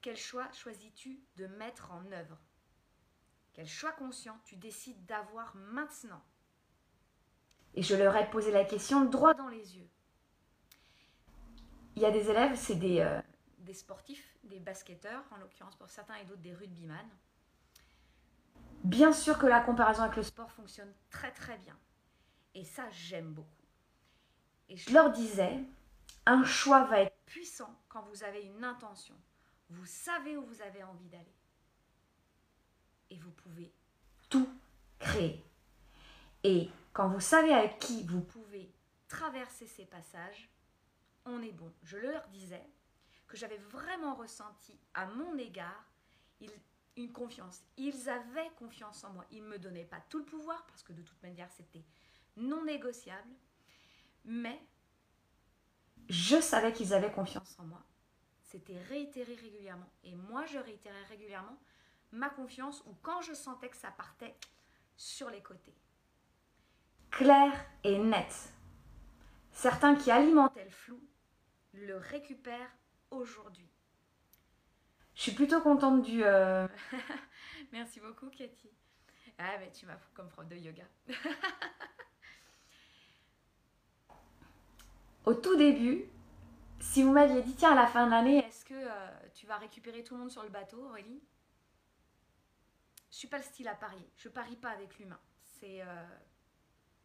quel 0.00 0.16
choix 0.16 0.50
choisis-tu 0.52 1.20
de 1.36 1.46
mettre 1.46 1.90
en 1.92 2.10
œuvre? 2.12 2.38
Quel 3.54 3.66
choix 3.66 3.92
conscient 3.92 4.38
tu 4.44 4.56
décides 4.56 5.04
d'avoir 5.06 5.54
maintenant? 5.56 6.22
Et 7.74 7.82
je 7.82 7.96
leur 7.96 8.16
ai 8.16 8.28
posé 8.30 8.52
la 8.52 8.64
question 8.64 9.04
droit 9.04 9.34
dans 9.34 9.48
les 9.48 9.76
yeux. 9.76 9.88
Il 11.96 12.02
y 12.02 12.06
a 12.06 12.10
des 12.10 12.30
élèves, 12.30 12.56
c'est 12.56 12.76
des, 12.76 13.00
euh, 13.00 13.20
des 13.58 13.74
sportifs, 13.74 14.36
des 14.44 14.60
basketteurs, 14.60 15.24
en 15.32 15.36
l'occurrence 15.38 15.76
pour 15.76 15.90
certains 15.90 16.16
et 16.16 16.24
d'autres 16.24 16.42
des 16.42 16.54
rugbyman. 16.54 17.08
Bien 18.88 19.12
sûr 19.12 19.38
que 19.38 19.44
la 19.44 19.60
comparaison 19.60 20.04
avec 20.04 20.16
le 20.16 20.22
sport 20.22 20.50
fonctionne 20.50 20.90
très 21.10 21.30
très 21.30 21.58
bien. 21.58 21.76
Et 22.54 22.64
ça, 22.64 22.88
j'aime 22.90 23.34
beaucoup. 23.34 23.66
Et 24.70 24.78
je 24.78 24.94
leur 24.94 25.12
disais, 25.12 25.60
un 26.24 26.42
choix 26.42 26.84
va 26.84 27.00
être 27.00 27.14
puissant 27.26 27.78
quand 27.90 28.00
vous 28.08 28.24
avez 28.24 28.40
une 28.44 28.64
intention. 28.64 29.14
Vous 29.68 29.84
savez 29.84 30.38
où 30.38 30.46
vous 30.46 30.62
avez 30.62 30.82
envie 30.84 31.08
d'aller 31.10 31.36
et 33.10 33.18
vous 33.18 33.30
pouvez 33.30 33.74
tout 34.30 34.48
créer. 34.98 35.44
Et 36.42 36.70
quand 36.94 37.10
vous 37.10 37.20
savez 37.20 37.52
avec 37.52 37.78
qui 37.80 38.04
vous 38.04 38.22
pouvez 38.22 38.72
traverser 39.06 39.66
ces 39.66 39.84
passages, 39.84 40.48
on 41.26 41.42
est 41.42 41.52
bon. 41.52 41.70
Je 41.82 41.98
leur 41.98 42.26
disais 42.28 42.66
que 43.26 43.36
j'avais 43.36 43.58
vraiment 43.58 44.14
ressenti 44.14 44.80
à 44.94 45.04
mon 45.04 45.36
égard 45.36 45.84
confiance. 47.06 47.62
Ils 47.76 48.08
avaient 48.08 48.50
confiance 48.58 49.04
en 49.04 49.12
moi. 49.12 49.24
Ils 49.30 49.42
ne 49.42 49.48
me 49.48 49.58
donnaient 49.58 49.84
pas 49.84 50.00
tout 50.08 50.18
le 50.18 50.24
pouvoir 50.24 50.64
parce 50.66 50.82
que 50.82 50.92
de 50.92 51.02
toute 51.02 51.22
manière 51.22 51.50
c'était 51.52 51.84
non 52.36 52.64
négociable. 52.64 53.30
Mais 54.24 54.60
je 56.08 56.40
savais 56.40 56.72
qu'ils 56.72 56.94
avaient 56.94 57.12
confiance 57.12 57.56
en 57.58 57.64
moi. 57.64 57.82
C'était 58.42 58.80
réitéré 58.88 59.34
régulièrement. 59.34 59.90
Et 60.04 60.14
moi, 60.14 60.46
je 60.46 60.58
réitérais 60.58 61.04
régulièrement 61.04 61.58
ma 62.12 62.30
confiance 62.30 62.82
ou 62.86 62.94
quand 63.02 63.20
je 63.20 63.34
sentais 63.34 63.68
que 63.68 63.76
ça 63.76 63.90
partait 63.90 64.34
sur 64.96 65.28
les 65.30 65.42
côtés. 65.42 65.74
Clair 67.10 67.52
et 67.84 67.98
net. 67.98 68.52
Certains 69.52 69.96
qui 69.96 70.10
alimentaient 70.10 70.64
le 70.64 70.70
flou 70.70 71.00
le 71.72 71.96
récupèrent 71.96 72.74
aujourd'hui. 73.10 73.68
Je 75.18 75.24
suis 75.24 75.32
plutôt 75.32 75.60
contente 75.60 76.02
du... 76.02 76.22
Euh, 76.22 76.68
Merci 77.72 77.98
beaucoup 77.98 78.30
Cathy. 78.30 78.70
Ah 79.36 79.58
mais 79.58 79.72
tu 79.72 79.84
m'as 79.84 79.96
fou 79.96 80.08
comme 80.14 80.28
prof 80.28 80.46
de 80.46 80.54
yoga. 80.54 80.84
Au 85.24 85.34
tout 85.34 85.56
début, 85.56 86.04
si 86.78 87.02
vous 87.02 87.10
m'aviez 87.10 87.42
dit 87.42 87.56
tiens 87.56 87.72
à 87.72 87.74
la 87.74 87.88
fin 87.88 88.06
de 88.06 88.12
l'année, 88.12 88.46
est-ce 88.46 88.64
que 88.64 88.74
euh, 88.74 89.10
tu 89.34 89.46
vas 89.46 89.56
récupérer 89.56 90.04
tout 90.04 90.14
le 90.14 90.20
monde 90.20 90.30
sur 90.30 90.44
le 90.44 90.50
bateau 90.50 90.86
Aurélie? 90.86 91.20
Je 93.10 93.16
suis 93.16 93.26
pas 93.26 93.38
le 93.38 93.42
style 93.42 93.66
à 93.66 93.74
parier. 93.74 94.08
Je 94.18 94.28
parie 94.28 94.54
pas 94.54 94.70
avec 94.70 95.00
l'humain. 95.00 95.18
C'est 95.42 95.82
euh, 95.82 96.06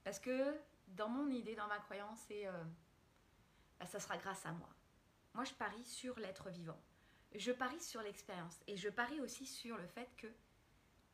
parce 0.03 0.19
que 0.19 0.53
dans 0.89 1.09
mon 1.09 1.31
idée, 1.31 1.55
dans 1.55 1.65
ma 1.67 1.79
croyance, 1.79 2.19
c'est 2.27 2.45
bah, 3.79 3.87
ça 3.87 3.99
sera 3.99 4.17
grâce 4.17 4.45
à 4.45 4.51
moi. 4.51 4.69
Moi, 5.33 5.45
je 5.45 5.53
parie 5.53 5.83
sur 5.83 6.19
l'être 6.19 6.51
vivant. 6.51 6.79
Je 7.35 7.51
parie 7.51 7.79
sur 7.81 8.01
l'expérience 8.01 8.61
et 8.67 8.77
je 8.77 8.89
parie 8.89 9.19
aussi 9.21 9.45
sur 9.45 9.77
le 9.77 9.87
fait 9.87 10.09
que 10.17 10.27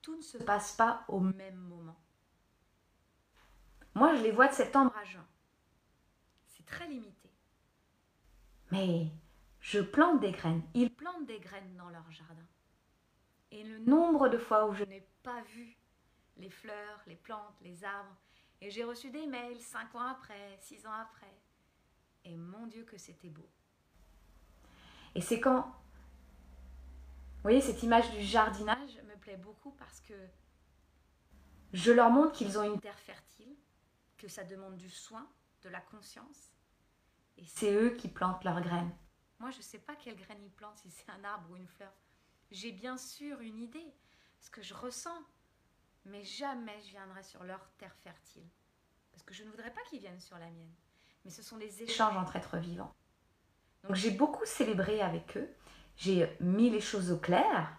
tout 0.01 0.15
ne 0.15 0.21
se 0.21 0.38
passe 0.38 0.73
pas 0.73 1.05
au 1.07 1.19
même 1.19 1.57
moment. 1.57 1.99
Moi, 3.95 4.15
je 4.15 4.23
les 4.23 4.31
vois 4.31 4.47
de 4.47 4.53
septembre 4.53 4.95
à 4.95 5.03
juin. 5.03 5.25
C'est 6.45 6.65
très 6.65 6.88
limité. 6.88 7.29
Mais 8.71 9.07
je 9.59 9.79
plante 9.79 10.19
des 10.19 10.31
graines. 10.31 10.63
Ils 10.73 10.93
plantent 10.93 11.25
des 11.25 11.39
graines 11.39 11.75
dans 11.75 11.89
leur 11.89 12.09
jardin. 12.11 12.45
Et 13.51 13.63
le 13.63 13.79
nombre 13.79 14.29
de 14.29 14.38
fois 14.38 14.67
où 14.67 14.73
je 14.73 14.83
n'ai 14.83 15.05
pas 15.23 15.41
vu 15.41 15.75
les 16.38 16.49
fleurs, 16.49 17.01
les 17.07 17.15
plantes, 17.15 17.59
les 17.61 17.83
arbres, 17.83 18.15
et 18.61 18.69
j'ai 18.69 18.83
reçu 18.83 19.09
des 19.09 19.25
mails 19.25 19.59
cinq 19.59 19.95
ans 19.95 20.05
après, 20.05 20.57
six 20.59 20.85
ans 20.85 20.93
après. 20.93 21.33
Et 22.25 22.35
mon 22.35 22.67
Dieu 22.67 22.83
que 22.83 22.97
c'était 22.97 23.29
beau. 23.29 23.47
Et 25.15 25.21
c'est 25.21 25.39
quand, 25.39 25.73
vous 27.39 27.43
voyez, 27.43 27.62
cette 27.62 27.84
image 27.84 28.10
du 28.12 28.22
jardinage 28.22 29.01
me 29.08 29.15
plaît 29.15 29.38
beaucoup 29.38 29.72
parce 29.72 30.01
que 30.01 30.13
je 31.74 31.91
leur 31.91 32.10
montre 32.10 32.34
qu'ils 32.34 32.58
ont 32.58 32.63
une 32.63 32.79
terre 32.79 33.00
fertile, 33.00 33.55
que 34.17 34.27
ça 34.27 34.43
demande 34.43 34.75
du 34.75 34.89
soin, 34.89 35.27
de 35.62 35.69
la 35.69 35.81
conscience. 35.81 36.51
Et 37.38 37.46
c'est 37.46 37.74
eux 37.74 37.91
qui 37.91 38.10
plantent 38.10 38.43
leurs 38.43 38.62
graines. 38.62 38.91
Moi, 39.39 39.51
je 39.51 39.58
ne 39.58 39.63
sais 39.63 39.79
pas 39.79 39.96
quelle 39.96 40.17
graine 40.17 40.43
ils 40.43 40.51
plantent, 40.51 40.79
si 40.79 40.91
c'est 40.91 41.10
un 41.10 41.24
arbre 41.24 41.50
ou 41.51 41.55
une 41.55 41.67
fleur 41.67 41.93
j'ai 42.51 42.72
bien 42.72 42.98
sûr 42.98 43.39
une 43.41 43.60
idée, 43.60 43.93
ce 44.39 44.50
que 44.50 44.62
je 44.62 44.74
ressens, 44.74 45.22
mais 46.05 46.24
jamais 46.24 46.79
je 46.81 46.89
viendrai 46.89 47.24
sur 47.24 47.43
leur 47.43 47.69
terre 47.77 47.96
fertile. 48.03 48.48
Parce 49.12 49.24
que 49.24 49.34
je 49.34 49.43
ne 49.43 49.50
voudrais 49.50 49.72
pas 49.72 49.81
qu'ils 49.89 50.00
viennent 50.00 50.19
sur 50.19 50.38
la 50.38 50.50
mienne. 50.50 50.74
Mais 51.25 51.31
ce 51.31 51.43
sont 51.43 51.58
des 51.58 51.84
échanges 51.84 52.17
entre 52.17 52.36
êtres 52.36 52.58
vivants. 52.58 52.93
Donc 53.84 53.96
j'ai 53.96 54.12
beaucoup 54.12 54.46
célébré 54.46 55.01
avec 55.01 55.38
eux. 55.38 55.50
J'ai 56.00 56.36
mis 56.39 56.72
les 56.72 56.82
choses 56.82 57.12
au 57.12 57.18
clair. 57.18 57.77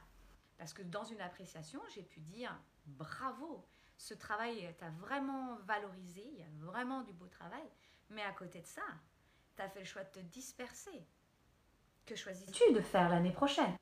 Parce 0.58 0.72
que 0.72 0.82
dans 0.82 1.04
une 1.04 1.20
appréciation, 1.20 1.80
j'ai 1.92 2.02
pu 2.02 2.20
dire 2.20 2.56
bravo, 2.86 3.66
ce 3.96 4.14
travail 4.14 4.72
t'a 4.78 4.90
vraiment 4.90 5.56
valorisé, 5.64 6.22
il 6.24 6.38
y 6.38 6.42
a 6.42 6.66
vraiment 6.66 7.02
du 7.02 7.12
beau 7.12 7.26
travail. 7.26 7.68
Mais 8.10 8.22
à 8.22 8.32
côté 8.32 8.60
de 8.60 8.66
ça, 8.66 8.82
tu 9.56 9.62
as 9.62 9.68
fait 9.68 9.80
le 9.80 9.86
choix 9.86 10.04
de 10.04 10.10
te 10.10 10.20
disperser. 10.20 11.04
Que 12.06 12.14
choisis-tu? 12.14 12.72
De 12.72 12.80
faire 12.80 13.08
l'année 13.08 13.32
prochaine 13.32 13.76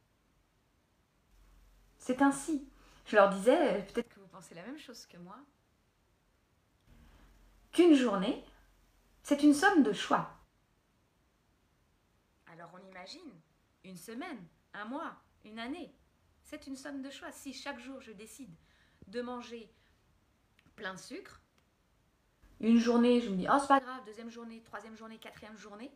c'est 2.09 2.23
ainsi. 2.23 2.67
Je 3.05 3.17
leur 3.17 3.29
disais, 3.29 3.83
peut-être 3.93 4.09
que 4.09 4.21
vous 4.21 4.29
pensez 4.29 4.55
la 4.55 4.63
même 4.63 4.79
chose 4.79 5.05
que 5.07 5.19
moi, 5.19 5.37
qu'une 7.71 7.95
journée, 7.95 8.45
c'est 9.23 9.43
une 9.43 9.53
somme 9.53 9.83
de 9.83 9.93
choix. 9.93 10.31
Alors 12.47 12.71
on 12.73 12.89
imagine 12.89 13.31
une 13.85 13.97
semaine, 13.97 14.47
un 14.75 14.85
mois, 14.85 15.17
une 15.45 15.59
année. 15.59 15.95
C'est 16.43 16.67
une 16.67 16.77
somme 16.77 17.03
de 17.03 17.11
choix. 17.11 17.33
Si 17.33 17.53
chaque 17.53 17.79
jour 17.79 18.01
je 18.01 18.13
décide 18.13 18.55
de 19.07 19.21
manger 19.21 19.73
plein 20.77 20.95
de 20.95 20.99
sucre, 20.99 21.41
une 22.61 22.79
journée 22.79 23.21
je 23.21 23.31
me 23.31 23.37
dis 23.37 23.47
oh 23.51 23.59
c'est 23.61 23.69
pas 23.69 23.81
grave, 23.81 24.05
deuxième 24.05 24.31
journée, 24.31 24.63
troisième 24.63 24.97
journée, 24.97 25.19
quatrième 25.19 25.57
journée, 25.57 25.93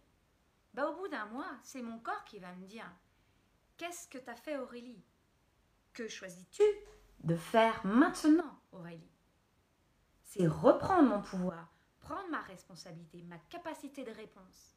bah 0.75 0.89
au 0.89 0.97
bout 0.97 1.09
d'un 1.09 1.27
mois, 1.27 1.59
c'est 1.63 1.83
mon 1.83 1.99
corps 1.99 2.25
qui 2.25 2.39
va 2.39 2.53
me 2.55 2.67
dire 2.67 2.91
qu'est-ce 3.77 4.09
que 4.09 4.19
t'as 4.19 4.37
fait 4.37 4.59
Aurélie? 4.59 5.03
Que 5.93 6.09
choisis-tu 6.09 6.63
de 7.25 7.37
faire 7.37 7.85
maintenant, 7.85 8.59
Aurélie? 8.73 9.11
C'est 10.23 10.47
reprendre 10.47 11.09
mon 11.09 11.21
pouvoir, 11.21 11.69
prendre 12.01 12.31
ma 12.31 12.41
responsabilité, 12.41 13.23
ma 13.23 13.39
capacité 13.51 14.05
de 14.05 14.13
réponse. 14.13 14.77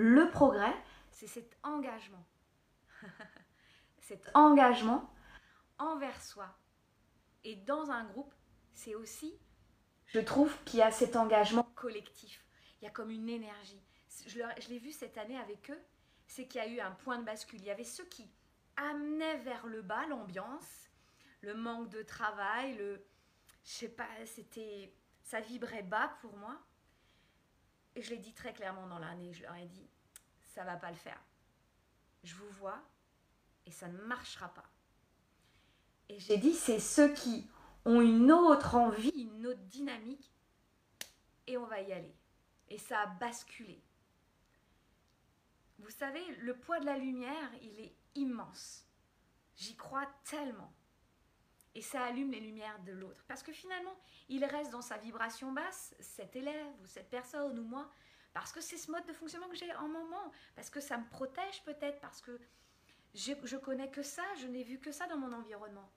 Le 0.00 0.30
progrès, 0.30 0.76
c'est 1.10 1.26
cet 1.26 1.58
engagement. 1.64 2.24
cet 3.98 4.30
engagement 4.32 5.12
envers 5.76 6.22
soi. 6.22 6.56
Et 7.42 7.56
dans 7.56 7.90
un 7.90 8.04
groupe, 8.04 8.32
c'est 8.72 8.94
aussi, 8.94 9.36
je 10.06 10.20
trouve 10.20 10.56
qu'il 10.62 10.78
y 10.78 10.82
a 10.82 10.92
cet 10.92 11.16
engagement 11.16 11.64
collectif. 11.74 12.44
Il 12.80 12.84
y 12.84 12.86
a 12.86 12.92
comme 12.92 13.10
une 13.10 13.28
énergie. 13.28 13.82
je 14.24 14.68
l'ai 14.68 14.78
vu 14.78 14.92
cette 14.92 15.18
année 15.18 15.36
avec 15.36 15.68
eux, 15.68 15.82
c'est 16.28 16.46
qu'il 16.46 16.60
y 16.60 16.64
a 16.64 16.68
eu 16.68 16.78
un 16.78 16.92
point 16.92 17.18
de 17.18 17.24
bascule. 17.24 17.58
Il 17.58 17.66
y 17.66 17.70
avait 17.72 17.82
ceux 17.82 18.04
qui 18.04 18.30
amenaient 18.76 19.38
vers 19.38 19.66
le 19.66 19.82
bas 19.82 20.06
l'ambiance, 20.06 20.90
le 21.40 21.54
manque 21.54 21.88
de 21.88 22.02
travail, 22.02 22.76
le, 22.76 23.04
je 23.64 23.70
sais 23.70 23.88
pas, 23.88 24.06
c'était, 24.26 24.94
ça 25.24 25.40
vibrait 25.40 25.82
bas 25.82 26.16
pour 26.20 26.36
moi. 26.36 26.56
Et 27.98 28.02
je 28.02 28.10
l'ai 28.10 28.18
dit 28.18 28.32
très 28.32 28.52
clairement 28.52 28.86
dans 28.86 29.00
l'année, 29.00 29.32
je 29.32 29.42
leur 29.42 29.56
ai 29.56 29.66
dit, 29.66 29.90
ça 30.44 30.62
va 30.62 30.76
pas 30.76 30.92
le 30.92 30.96
faire. 30.96 31.20
Je 32.22 32.32
vous 32.36 32.48
vois 32.50 32.80
et 33.66 33.72
ça 33.72 33.88
ne 33.88 33.98
marchera 34.02 34.54
pas. 34.54 34.70
Et 36.08 36.20
j'ai 36.20 36.36
dit, 36.36 36.54
c'est 36.54 36.78
ceux 36.78 37.12
qui 37.12 37.50
ont 37.84 38.00
une 38.00 38.30
autre 38.30 38.76
envie, 38.76 39.10
une 39.10 39.48
autre 39.48 39.64
dynamique, 39.64 40.32
et 41.48 41.58
on 41.58 41.66
va 41.66 41.80
y 41.80 41.92
aller. 41.92 42.14
Et 42.68 42.78
ça 42.78 43.00
a 43.00 43.06
basculé. 43.06 43.82
Vous 45.80 45.90
savez, 45.90 46.24
le 46.36 46.56
poids 46.56 46.78
de 46.78 46.86
la 46.86 46.98
lumière, 46.98 47.50
il 47.62 47.80
est 47.80 47.96
immense. 48.14 48.86
J'y 49.56 49.74
crois 49.74 50.06
tellement. 50.22 50.72
Et 51.74 51.82
ça 51.82 52.04
allume 52.04 52.30
les 52.30 52.40
lumières 52.40 52.78
de 52.80 52.92
l'autre. 52.92 53.24
Parce 53.28 53.42
que 53.42 53.52
finalement, 53.52 53.94
il 54.28 54.44
reste 54.44 54.70
dans 54.70 54.82
sa 54.82 54.96
vibration 54.98 55.52
basse, 55.52 55.94
cet 56.00 56.34
élève 56.34 56.66
ou 56.82 56.86
cette 56.86 57.10
personne 57.10 57.58
ou 57.58 57.62
moi, 57.62 57.90
parce 58.32 58.52
que 58.52 58.60
c'est 58.60 58.76
ce 58.76 58.90
mode 58.90 59.06
de 59.06 59.12
fonctionnement 59.12 59.48
que 59.48 59.56
j'ai 59.56 59.72
en 59.76 59.88
moment, 59.88 60.32
parce 60.54 60.70
que 60.70 60.80
ça 60.80 60.98
me 60.98 61.08
protège 61.08 61.62
peut-être, 61.64 62.00
parce 62.00 62.20
que 62.20 62.38
je, 63.14 63.32
je 63.44 63.56
connais 63.56 63.90
que 63.90 64.02
ça, 64.02 64.22
je 64.40 64.46
n'ai 64.46 64.64
vu 64.64 64.78
que 64.78 64.92
ça 64.92 65.06
dans 65.06 65.18
mon 65.18 65.32
environnement. 65.32 65.90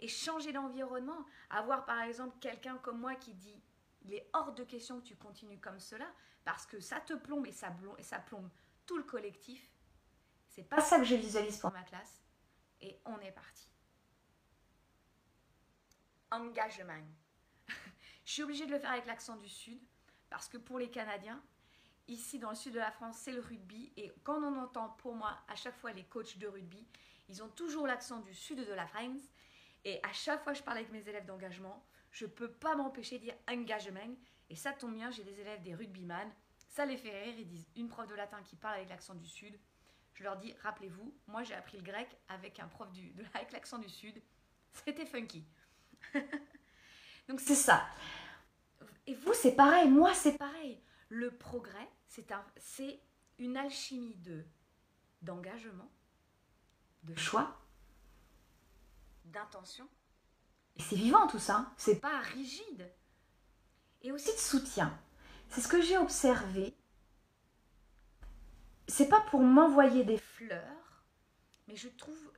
Et 0.00 0.08
changer 0.08 0.52
d'environnement, 0.52 1.24
avoir 1.50 1.84
par 1.84 2.00
exemple 2.02 2.36
quelqu'un 2.40 2.76
comme 2.78 3.00
moi 3.00 3.14
qui 3.14 3.34
dit 3.34 3.62
il 4.04 4.12
est 4.12 4.28
hors 4.32 4.52
de 4.52 4.64
question 4.64 5.00
que 5.00 5.06
tu 5.06 5.16
continues 5.16 5.58
comme 5.58 5.80
cela, 5.80 6.06
parce 6.44 6.66
que 6.66 6.80
ça 6.80 7.00
te 7.00 7.14
plombe 7.14 7.46
et 7.46 7.52
ça 7.52 7.70
plombe, 7.70 7.96
et 7.98 8.02
ça 8.02 8.18
plombe 8.18 8.50
tout 8.86 8.98
le 8.98 9.04
collectif. 9.04 9.70
C'est 10.48 10.62
pas 10.62 10.80
ça 10.80 10.98
que 10.98 11.04
je 11.04 11.14
visualise 11.14 11.58
pour 11.58 11.72
ma 11.72 11.82
classe. 11.82 12.22
Et 12.80 13.00
on 13.06 13.18
est 13.20 13.32
parti. 13.32 13.68
Engagement. 16.34 17.04
je 18.24 18.32
suis 18.32 18.42
obligée 18.42 18.66
de 18.66 18.72
le 18.72 18.78
faire 18.78 18.90
avec 18.90 19.06
l'accent 19.06 19.36
du 19.36 19.48
Sud, 19.48 19.80
parce 20.28 20.48
que 20.48 20.56
pour 20.56 20.80
les 20.80 20.90
Canadiens, 20.90 21.40
ici 22.08 22.38
dans 22.38 22.50
le 22.50 22.56
sud 22.56 22.74
de 22.74 22.78
la 22.78 22.90
France, 22.90 23.18
c'est 23.18 23.32
le 23.32 23.40
rugby. 23.40 23.92
Et 23.96 24.12
quand 24.24 24.42
on 24.42 24.58
entend 24.58 24.90
pour 24.98 25.14
moi 25.14 25.38
à 25.48 25.54
chaque 25.54 25.76
fois 25.76 25.92
les 25.92 26.04
coachs 26.04 26.38
de 26.38 26.46
rugby, 26.46 26.86
ils 27.28 27.42
ont 27.42 27.48
toujours 27.48 27.86
l'accent 27.86 28.20
du 28.20 28.34
sud 28.34 28.58
de 28.58 28.72
la 28.72 28.86
France. 28.86 29.22
Et 29.84 30.00
à 30.02 30.12
chaque 30.12 30.42
fois 30.42 30.52
que 30.52 30.58
je 30.58 30.64
parle 30.64 30.78
avec 30.78 30.90
mes 30.90 31.08
élèves 31.08 31.26
d'engagement, 31.26 31.84
je 32.10 32.24
ne 32.24 32.30
peux 32.30 32.50
pas 32.50 32.74
m'empêcher 32.74 33.18
de 33.18 33.24
dire 33.24 33.34
engagement. 33.48 34.16
Et 34.50 34.56
ça 34.56 34.72
tombe 34.72 34.94
bien, 34.94 35.10
j'ai 35.10 35.24
des 35.24 35.40
élèves 35.40 35.62
des 35.62 35.74
rugbyman. 35.74 36.30
Ça 36.68 36.84
les 36.84 36.96
fait 36.96 37.22
rire, 37.22 37.34
ils 37.38 37.46
disent 37.46 37.68
une 37.76 37.88
prof 37.88 38.06
de 38.08 38.14
latin 38.14 38.42
qui 38.42 38.56
parle 38.56 38.76
avec 38.76 38.88
l'accent 38.88 39.14
du 39.14 39.26
sud. 39.26 39.58
Je 40.14 40.22
leur 40.22 40.36
dis, 40.36 40.54
rappelez-vous, 40.62 41.14
moi 41.26 41.42
j'ai 41.42 41.54
appris 41.54 41.76
le 41.76 41.82
grec 41.82 42.08
avec 42.28 42.60
un 42.60 42.68
prof 42.68 42.90
du, 42.92 43.10
de, 43.12 43.24
avec 43.34 43.52
l'accent 43.52 43.78
du 43.78 43.88
sud. 43.88 44.20
C'était 44.72 45.06
funky. 45.06 45.44
Donc 47.28 47.40
c'est 47.40 47.54
ça. 47.54 47.86
Et 49.06 49.14
vous, 49.14 49.34
c'est 49.34 49.54
pareil, 49.54 49.88
moi 49.88 50.14
c'est 50.14 50.38
pareil. 50.38 50.80
Le 51.08 51.30
progrès, 51.30 51.88
c'est 52.08 52.32
un, 52.32 52.44
une 53.38 53.56
alchimie 53.56 54.16
de 54.16 54.44
d'engagement, 55.22 55.90
de 57.04 57.14
choix, 57.16 57.58
d'intention 59.24 59.88
et 60.76 60.82
c'est 60.82 60.96
vivant 60.96 61.26
tout 61.26 61.38
ça, 61.38 61.72
c'est 61.76 62.00
pas 62.00 62.18
rigide. 62.20 62.90
Et 64.02 64.12
aussi 64.12 64.32
de 64.32 64.38
soutien. 64.38 64.98
C'est 65.48 65.60
ce 65.60 65.68
que 65.68 65.80
j'ai 65.80 65.96
observé. 65.96 66.76
C'est 68.88 69.08
pas 69.08 69.20
pour 69.30 69.40
m'envoyer 69.40 70.04
des 70.04 70.18
fleurs, 70.18 71.04
mais 71.68 71.76
je 71.76 71.88
trouve 71.88 72.32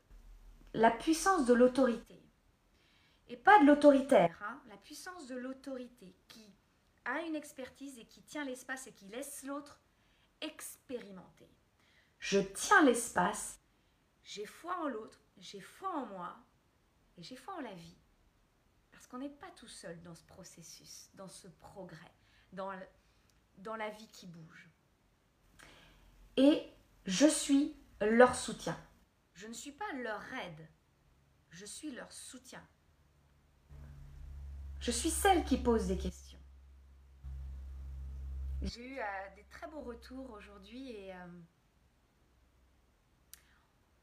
la 0.74 0.90
puissance 0.90 1.46
de 1.46 1.54
l'autorité. 1.54 2.22
Et 3.28 3.36
pas 3.36 3.58
de 3.60 3.66
l'autoritaire, 3.66 4.40
hein, 4.42 4.62
la 4.68 4.76
puissance 4.76 5.26
de 5.26 5.34
l'autorité 5.34 6.14
qui 6.28 6.54
a 7.04 7.22
une 7.22 7.34
expertise 7.34 7.98
et 7.98 8.04
qui 8.04 8.22
tient 8.22 8.44
l'espace 8.44 8.86
et 8.86 8.92
qui 8.92 9.06
laisse 9.06 9.42
l'autre 9.42 9.80
expérimenter. 10.40 11.48
Je 12.18 12.38
tiens 12.38 12.82
l'espace, 12.84 13.60
j'ai 14.22 14.46
foi 14.46 14.76
en 14.82 14.88
l'autre, 14.88 15.20
j'ai 15.38 15.60
foi 15.60 15.88
en 15.90 16.06
moi 16.06 16.36
et 17.16 17.22
j'ai 17.22 17.36
foi 17.36 17.54
en 17.54 17.60
la 17.60 17.74
vie. 17.74 17.96
Parce 18.92 19.06
qu'on 19.06 19.18
n'est 19.18 19.28
pas 19.28 19.50
tout 19.56 19.68
seul 19.68 20.00
dans 20.02 20.14
ce 20.14 20.24
processus, 20.24 21.10
dans 21.14 21.28
ce 21.28 21.48
progrès, 21.48 22.12
dans, 22.52 22.72
dans 23.58 23.76
la 23.76 23.90
vie 23.90 24.08
qui 24.08 24.26
bouge. 24.26 24.68
Et 26.36 26.62
je 27.06 27.26
suis 27.26 27.76
leur 28.00 28.34
soutien. 28.34 28.78
Je 29.34 29.46
ne 29.46 29.52
suis 29.52 29.72
pas 29.72 29.92
leur 29.94 30.22
aide, 30.34 30.66
je 31.50 31.66
suis 31.66 31.90
leur 31.92 32.12
soutien. 32.12 32.66
Je 34.86 34.92
suis 34.92 35.10
celle 35.10 35.42
qui 35.42 35.56
pose 35.56 35.88
des 35.88 35.98
questions. 35.98 36.38
J'ai 38.62 38.86
eu 38.86 39.00
euh, 39.00 39.34
des 39.34 39.42
très 39.50 39.66
beaux 39.66 39.80
retours 39.80 40.30
aujourd'hui 40.30 40.92
et 40.92 41.12
euh, 41.12 41.26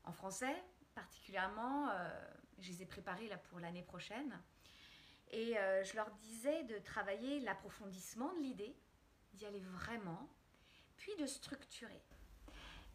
en 0.04 0.12
français 0.12 0.62
particulièrement, 0.94 1.88
euh, 1.88 2.10
je 2.60 2.70
les 2.70 2.82
ai 2.82 2.86
préparés 2.86 3.30
là 3.30 3.38
pour 3.38 3.62
l'année 3.62 3.82
prochaine. 3.82 4.38
Et 5.32 5.56
je 5.56 5.96
leur 5.96 6.12
disais 6.16 6.64
de 6.66 6.78
travailler 6.80 7.40
l'approfondissement 7.40 8.34
de 8.34 8.42
l'idée, 8.42 8.76
d'y 9.36 9.46
aller 9.46 9.62
vraiment, 9.62 10.30
puis 10.98 11.16
de 11.16 11.26
structurer. 11.26 12.02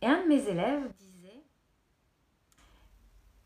Et 0.03 0.07
un 0.07 0.22
de 0.24 0.29
mes 0.29 0.46
élèves 0.46 0.92
disait, 0.98 1.42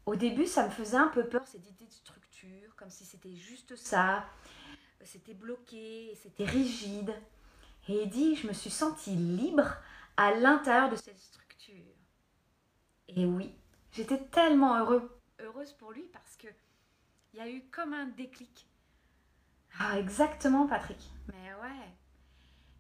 au 0.07 0.17
début 0.17 0.47
ça 0.47 0.67
me 0.67 0.71
faisait 0.71 0.97
un 0.97 1.09
peu 1.09 1.29
peur 1.29 1.47
cette 1.47 1.69
idée 1.69 1.87
de 1.87 1.93
structure, 1.93 2.75
comme 2.77 2.91
si 2.91 3.05
c'était 3.05 3.35
juste 3.35 3.77
ça, 3.77 4.25
c'était 5.05 5.35
bloqué, 5.35 6.17
c'était 6.23 6.45
rigide. 6.45 7.15
Et 7.89 8.03
il 8.03 8.11
dit, 8.11 8.37
je 8.37 8.47
me 8.47 8.53
suis 8.53 8.71
sentie 8.71 9.17
libre 9.17 9.77
à 10.17 10.33
l'intérieur 10.35 10.89
de 10.89 10.97
cette 10.97 11.19
structure. 11.19 11.95
Et 13.09 13.27
oui, 13.27 13.55
j'étais 13.91 14.25
tellement 14.27 14.79
heureux, 14.79 15.21
heureuse 15.41 15.73
pour 15.73 15.93
lui 15.93 16.05
parce 16.13 16.37
que 16.37 16.49
il 17.33 17.39
y 17.39 17.43
a 17.43 17.49
eu 17.49 17.63
comme 17.71 17.95
un 17.95 18.07
déclic. 18.07 18.69
Ah, 19.79 19.99
exactement, 19.99 20.67
Patrick. 20.67 21.01
Mais 21.29 21.55
ouais. 21.55 21.89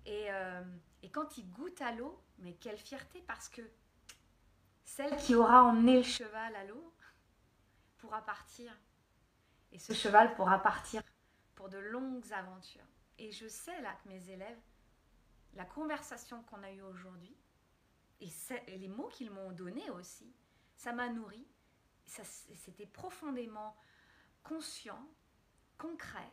Et, 0.04 0.26
euh, 0.30 0.62
et 1.02 1.10
quand 1.10 1.38
il 1.38 1.50
goûte 1.50 1.80
à 1.80 1.92
l'eau, 1.92 2.20
mais 2.38 2.54
quelle 2.54 2.76
fierté 2.76 3.24
parce 3.26 3.48
que 3.48 3.62
celle 4.84 5.16
qui 5.16 5.34
aura 5.34 5.64
emmené 5.64 5.96
le 5.96 6.02
cheval 6.02 6.54
à 6.54 6.64
l'eau 6.64 6.92
pourra 8.02 8.20
partir. 8.20 8.76
Et 9.70 9.78
ce 9.78 9.92
cheval 9.92 10.34
pourra 10.34 10.58
partir 10.58 11.02
pour 11.54 11.68
de 11.68 11.78
longues 11.78 12.32
aventures. 12.32 12.84
Et 13.18 13.30
je 13.30 13.46
sais 13.46 13.80
là 13.80 13.94
que 14.02 14.08
mes 14.08 14.28
élèves, 14.28 14.60
la 15.54 15.64
conversation 15.64 16.42
qu'on 16.42 16.62
a 16.64 16.72
eue 16.72 16.82
aujourd'hui, 16.82 17.34
et, 18.20 18.28
et, 18.66 18.78
les 18.78 18.88
mots 18.88 19.08
qu'ils 19.08 19.30
m'ont 19.30 19.52
donnés 19.52 19.88
aussi, 19.90 20.34
ça 20.76 20.92
m'a 20.92 21.08
nourri. 21.08 21.46
C'était 22.06 22.86
profondément 22.86 23.76
conscient, 24.42 25.08
concret, 25.78 26.30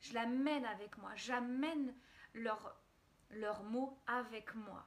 je 0.00 0.14
l'amène 0.14 0.64
avec 0.64 0.96
moi, 0.98 1.10
j'amène 1.16 1.94
leurs 2.34 2.76
leur 3.30 3.62
mots 3.62 4.00
avec 4.06 4.54
moi. 4.54 4.86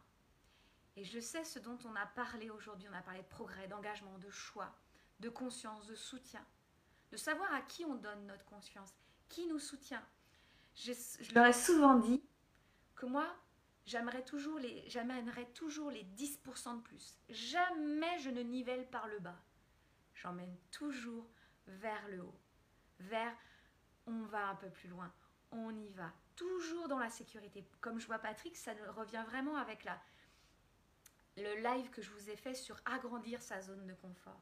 Et 0.95 1.03
je 1.03 1.19
sais 1.19 1.43
ce 1.43 1.59
dont 1.59 1.77
on 1.85 1.95
a 1.95 2.05
parlé 2.05 2.49
aujourd'hui, 2.49 2.87
on 2.89 2.97
a 2.97 3.01
parlé 3.01 3.21
de 3.21 3.27
progrès, 3.27 3.67
d'engagement, 3.67 4.17
de 4.17 4.29
choix, 4.29 4.73
de 5.21 5.29
conscience, 5.29 5.87
de 5.87 5.95
soutien, 5.95 6.45
de 7.11 7.17
savoir 7.17 7.53
à 7.53 7.61
qui 7.61 7.85
on 7.85 7.95
donne 7.95 8.25
notre 8.25 8.45
conscience, 8.45 8.93
qui 9.29 9.47
nous 9.47 9.59
soutient. 9.59 10.03
Je, 10.75 10.93
leur 11.33 11.45
ai 11.45 11.53
souvent 11.53 11.95
dit 11.95 12.21
que 12.95 13.05
moi, 13.05 13.27
j'amènerais 13.85 14.25
toujours 14.25 14.59
les, 14.59 14.89
toujours 15.53 15.91
les 15.91 16.03
10% 16.03 16.77
de 16.77 16.81
plus. 16.81 17.17
Jamais 17.29 18.19
je 18.19 18.29
ne 18.29 18.41
nivelle 18.41 18.89
par 18.89 19.07
le 19.07 19.19
bas. 19.19 19.39
J'emmène 20.15 20.55
toujours 20.71 21.27
vers 21.67 22.07
le 22.09 22.21
haut, 22.21 22.39
vers 22.99 23.35
on 24.07 24.23
va 24.23 24.49
un 24.49 24.55
peu 24.55 24.69
plus 24.69 24.89
loin, 24.89 25.11
on 25.51 25.75
y 25.75 25.89
va, 25.89 26.11
toujours 26.35 26.87
dans 26.87 26.99
la 26.99 27.09
sécurité. 27.09 27.65
Comme 27.79 27.99
je 27.99 28.07
vois 28.07 28.19
Patrick, 28.19 28.55
ça 28.57 28.73
revient 28.95 29.23
vraiment 29.27 29.57
avec 29.57 29.83
la, 29.83 30.01
le 31.37 31.61
live 31.61 31.89
que 31.89 32.01
je 32.01 32.11
vous 32.11 32.29
ai 32.29 32.35
fait 32.35 32.55
sur 32.55 32.79
agrandir 32.85 33.41
sa 33.41 33.61
zone 33.61 33.85
de 33.85 33.93
confort. 33.93 34.41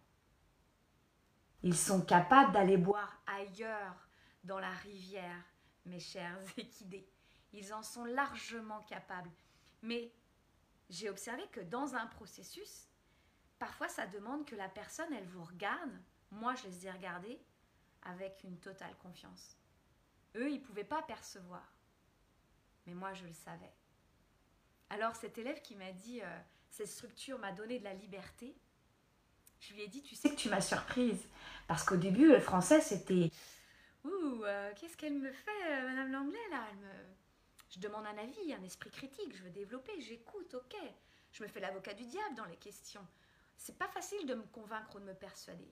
Ils 1.63 1.77
sont 1.77 2.01
capables 2.01 2.51
d'aller 2.53 2.77
boire 2.77 3.21
ailleurs 3.27 4.09
dans 4.43 4.59
la 4.59 4.71
rivière, 4.71 5.43
mes 5.85 5.99
chers 5.99 6.39
équidés. 6.57 7.07
Ils 7.51 7.73
en 7.73 7.83
sont 7.83 8.05
largement 8.05 8.81
capables. 8.83 9.31
Mais 9.81 10.13
j'ai 10.89 11.09
observé 11.09 11.43
que 11.51 11.59
dans 11.59 11.95
un 11.95 12.07
processus, 12.07 12.87
parfois 13.57 13.89
ça 13.89 14.07
demande 14.07 14.45
que 14.45 14.55
la 14.55 14.69
personne, 14.69 15.11
elle 15.13 15.27
vous 15.27 15.43
regarde. 15.43 15.99
Moi, 16.31 16.53
je 16.55 16.67
les 16.67 16.87
ai 16.87 16.91
regardés 16.91 17.41
avec 18.03 18.43
une 18.43 18.59
totale 18.59 18.95
confiance. 18.97 19.57
Eux, 20.35 20.49
ils 20.49 20.59
ne 20.59 20.65
pouvaient 20.65 20.83
pas 20.83 21.01
percevoir. 21.01 21.73
Mais 22.85 22.93
moi, 22.93 23.13
je 23.13 23.25
le 23.25 23.33
savais. 23.33 23.73
Alors 24.89 25.15
cet 25.15 25.37
élève 25.37 25.61
qui 25.61 25.75
m'a 25.75 25.91
dit 25.91 26.21
euh, 26.21 26.39
cette 26.69 26.87
structure 26.87 27.37
m'a 27.39 27.51
donné 27.51 27.79
de 27.79 27.83
la 27.83 27.93
liberté, 27.93 28.55
je 29.59 29.73
lui 29.73 29.81
ai 29.81 29.87
dit 29.87 30.01
tu 30.01 30.15
sais 30.15 30.29
que 30.29 30.35
tu 30.35 30.49
m'as 30.49 30.61
surprise 30.61 31.21
parce 31.67 31.83
qu'au 31.83 31.97
début 31.97 32.27
le 32.27 32.39
français 32.39 32.81
c'était 32.81 33.31
ouh 34.03 34.43
euh, 34.43 34.71
qu'est-ce 34.75 34.97
qu'elle 34.97 35.17
me 35.17 35.31
fait 35.31 35.51
euh, 35.69 35.89
Madame 35.89 36.11
Langlais 36.11 36.49
là? 36.51 36.63
Elle 36.71 36.77
me 36.77 37.19
je 37.69 37.79
demande 37.79 38.05
un 38.07 38.17
avis, 38.17 38.53
un 38.53 38.63
esprit 38.63 38.89
critique, 38.89 39.35
je 39.35 39.43
veux 39.43 39.51
développer, 39.51 39.91
j'écoute, 40.01 40.55
ok. 40.55 40.75
Je 41.31 41.43
me 41.43 41.47
fais 41.47 41.59
l'avocat 41.59 41.93
du 41.93 42.05
diable 42.05 42.35
dans 42.35 42.45
les 42.45 42.55
questions. 42.55 43.05
C'est 43.57 43.77
pas 43.77 43.87
facile 43.87 44.25
de 44.25 44.33
me 44.33 44.43
convaincre 44.51 44.95
ou 44.95 44.99
de 44.99 45.05
me 45.05 45.13
persuader. 45.13 45.71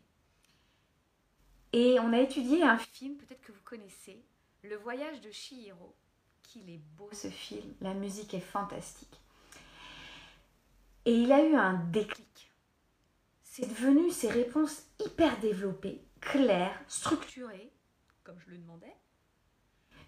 Et 1.73 1.99
on 1.99 2.13
a 2.13 2.19
étudié 2.19 2.63
un 2.63 2.77
film, 2.77 3.17
peut-être 3.17 3.41
que 3.41 3.51
vous 3.51 3.63
connaissez, 3.63 4.23
Le 4.63 4.75
voyage 4.75 5.21
de 5.21 5.31
Chihiro. 5.31 5.95
Qu'il 6.43 6.69
est 6.69 6.81
beau 6.97 7.09
ce 7.11 7.29
film, 7.29 7.73
la 7.81 7.93
musique 7.93 8.33
est 8.33 8.39
fantastique. 8.39 9.19
Et 11.05 11.13
il 11.13 11.31
a 11.31 11.43
eu 11.43 11.55
un 11.55 11.73
déclic. 11.73 12.51
C'est 13.57 13.65
devenu 13.65 14.11
ces 14.11 14.29
réponses 14.29 14.83
hyper 14.99 15.39
développées, 15.39 16.05
claires, 16.21 16.79
structurées, 16.87 17.73
comme 18.23 18.39
je 18.39 18.51
le 18.51 18.59
demandais. 18.59 18.95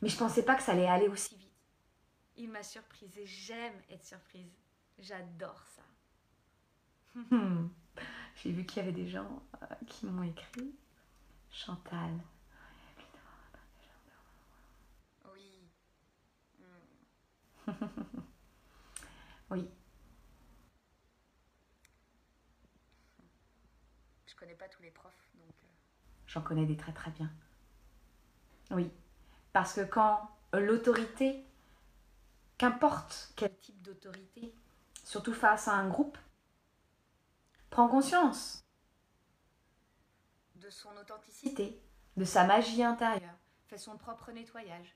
Mais 0.04 0.10
je 0.10 0.16
pensais 0.16 0.46
pas 0.46 0.54
que 0.54 0.62
ça 0.62 0.74
allait 0.74 0.86
aller 0.86 1.08
aussi 1.08 1.36
vite. 1.36 1.50
Il 2.38 2.52
m'a 2.52 2.62
surprise 2.62 3.18
et 3.18 3.26
j'aime 3.26 3.74
être 3.90 4.06
surprise. 4.06 4.54
J'adore 5.00 5.64
ça. 5.66 5.82
J'ai 8.36 8.52
vu 8.52 8.68
qu'il 8.68 8.84
y 8.84 8.88
avait 8.88 8.92
des 8.92 9.10
gens 9.10 9.42
euh, 9.64 9.66
qui 9.88 10.06
m'ont 10.06 10.22
écrit. 10.22 10.76
Chantal. 11.50 12.20
Oui. 15.34 15.72
oui. 19.50 19.68
Je 24.30 24.36
connais 24.36 24.49
pas 24.60 24.68
tous 24.70 24.82
les 24.84 24.92
profs, 24.92 25.30
donc. 25.36 25.50
euh, 25.64 25.68
J'en 26.28 26.42
connais 26.42 26.66
des 26.66 26.78
très 26.78 26.94
très 26.94 27.12
bien. 27.12 27.32
Oui. 28.72 28.92
Parce 29.54 29.74
que 29.74 29.82
quand 29.82 30.30
l'autorité, 30.54 31.44
qu'importe 32.58 33.34
quel 33.36 33.58
type 33.58 33.82
d'autorité, 33.82 34.54
surtout 35.04 35.34
face 35.34 35.68
à 35.68 35.74
un 35.74 35.88
groupe, 35.90 36.18
prend 37.72 37.88
conscience 37.88 38.64
de 40.56 40.70
son 40.70 40.96
authenticité, 40.98 41.82
de 42.18 42.26
sa 42.26 42.44
magie 42.44 42.84
intérieure, 42.84 43.36
fait 43.68 43.78
son 43.78 43.98
propre 43.98 44.32
nettoyage, 44.32 44.96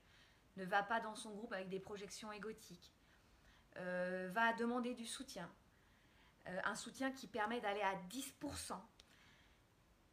ne 0.56 0.64
va 0.64 0.82
pas 0.82 1.00
dans 1.00 1.16
son 1.16 1.30
groupe 1.34 1.52
avec 1.52 1.68
des 1.68 1.80
projections 1.80 2.30
égotiques, 2.30 2.92
euh, 3.78 4.30
va 4.32 4.52
demander 4.52 4.94
du 4.94 5.06
soutien, 5.06 5.50
euh, 6.46 6.60
un 6.64 6.76
soutien 6.76 7.10
qui 7.10 7.26
permet 7.26 7.60
d'aller 7.60 7.82
à 7.82 7.94
10%, 8.08 8.74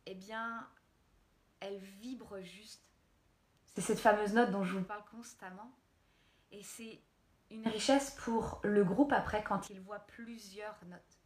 eh 0.06 0.16
bien, 0.16 0.68
elle 1.60 1.78
vibre 1.78 2.42
juste. 2.42 2.84
C'est 3.74 3.82
cette 3.82 4.00
fameuse 4.00 4.34
note 4.34 4.52
dont 4.52 4.64
je 4.64 4.78
vous 4.78 4.84
parle 4.84 5.04
constamment. 5.06 5.72
Et 6.52 6.64
c'est 6.64 7.02
une 7.50 7.68
richesse 7.68 8.12
pour 8.12 8.60
le 8.64 8.84
groupe 8.84 9.14
après 9.14 9.44
quand 9.44 9.70
il 9.70 9.80
voit 9.80 10.00
plusieurs 10.00 10.78
notes. 10.86 11.20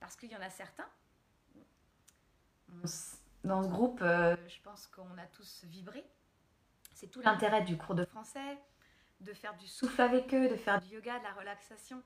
Parce 0.00 0.16
qu'il 0.16 0.30
y 0.30 0.36
en 0.36 0.40
a 0.40 0.50
certains. 0.50 0.88
Dans 3.44 3.62
ce 3.62 3.68
groupe, 3.68 4.00
euh, 4.02 4.36
je 4.48 4.60
pense 4.62 4.86
qu'on 4.86 5.18
a 5.18 5.26
tous 5.26 5.64
vibré. 5.64 6.04
C'est 6.94 7.08
tout 7.08 7.20
l'intérêt 7.20 7.62
du 7.62 7.76
cours 7.76 7.94
de 7.94 8.04
français, 8.04 8.58
de 9.20 9.32
faire 9.32 9.56
du 9.56 9.66
souffle 9.66 10.00
avec 10.00 10.32
eux, 10.34 10.48
de 10.48 10.56
faire 10.56 10.80
du 10.80 10.88
yoga, 10.94 11.18
de 11.18 11.24
la 11.24 11.32
relaxation. 11.32 12.02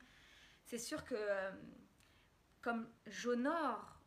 C'est 0.64 0.78
sûr 0.78 1.04
que 1.04 1.14
euh, 1.16 1.50
comme 2.60 2.88
j'honore, 3.06 4.00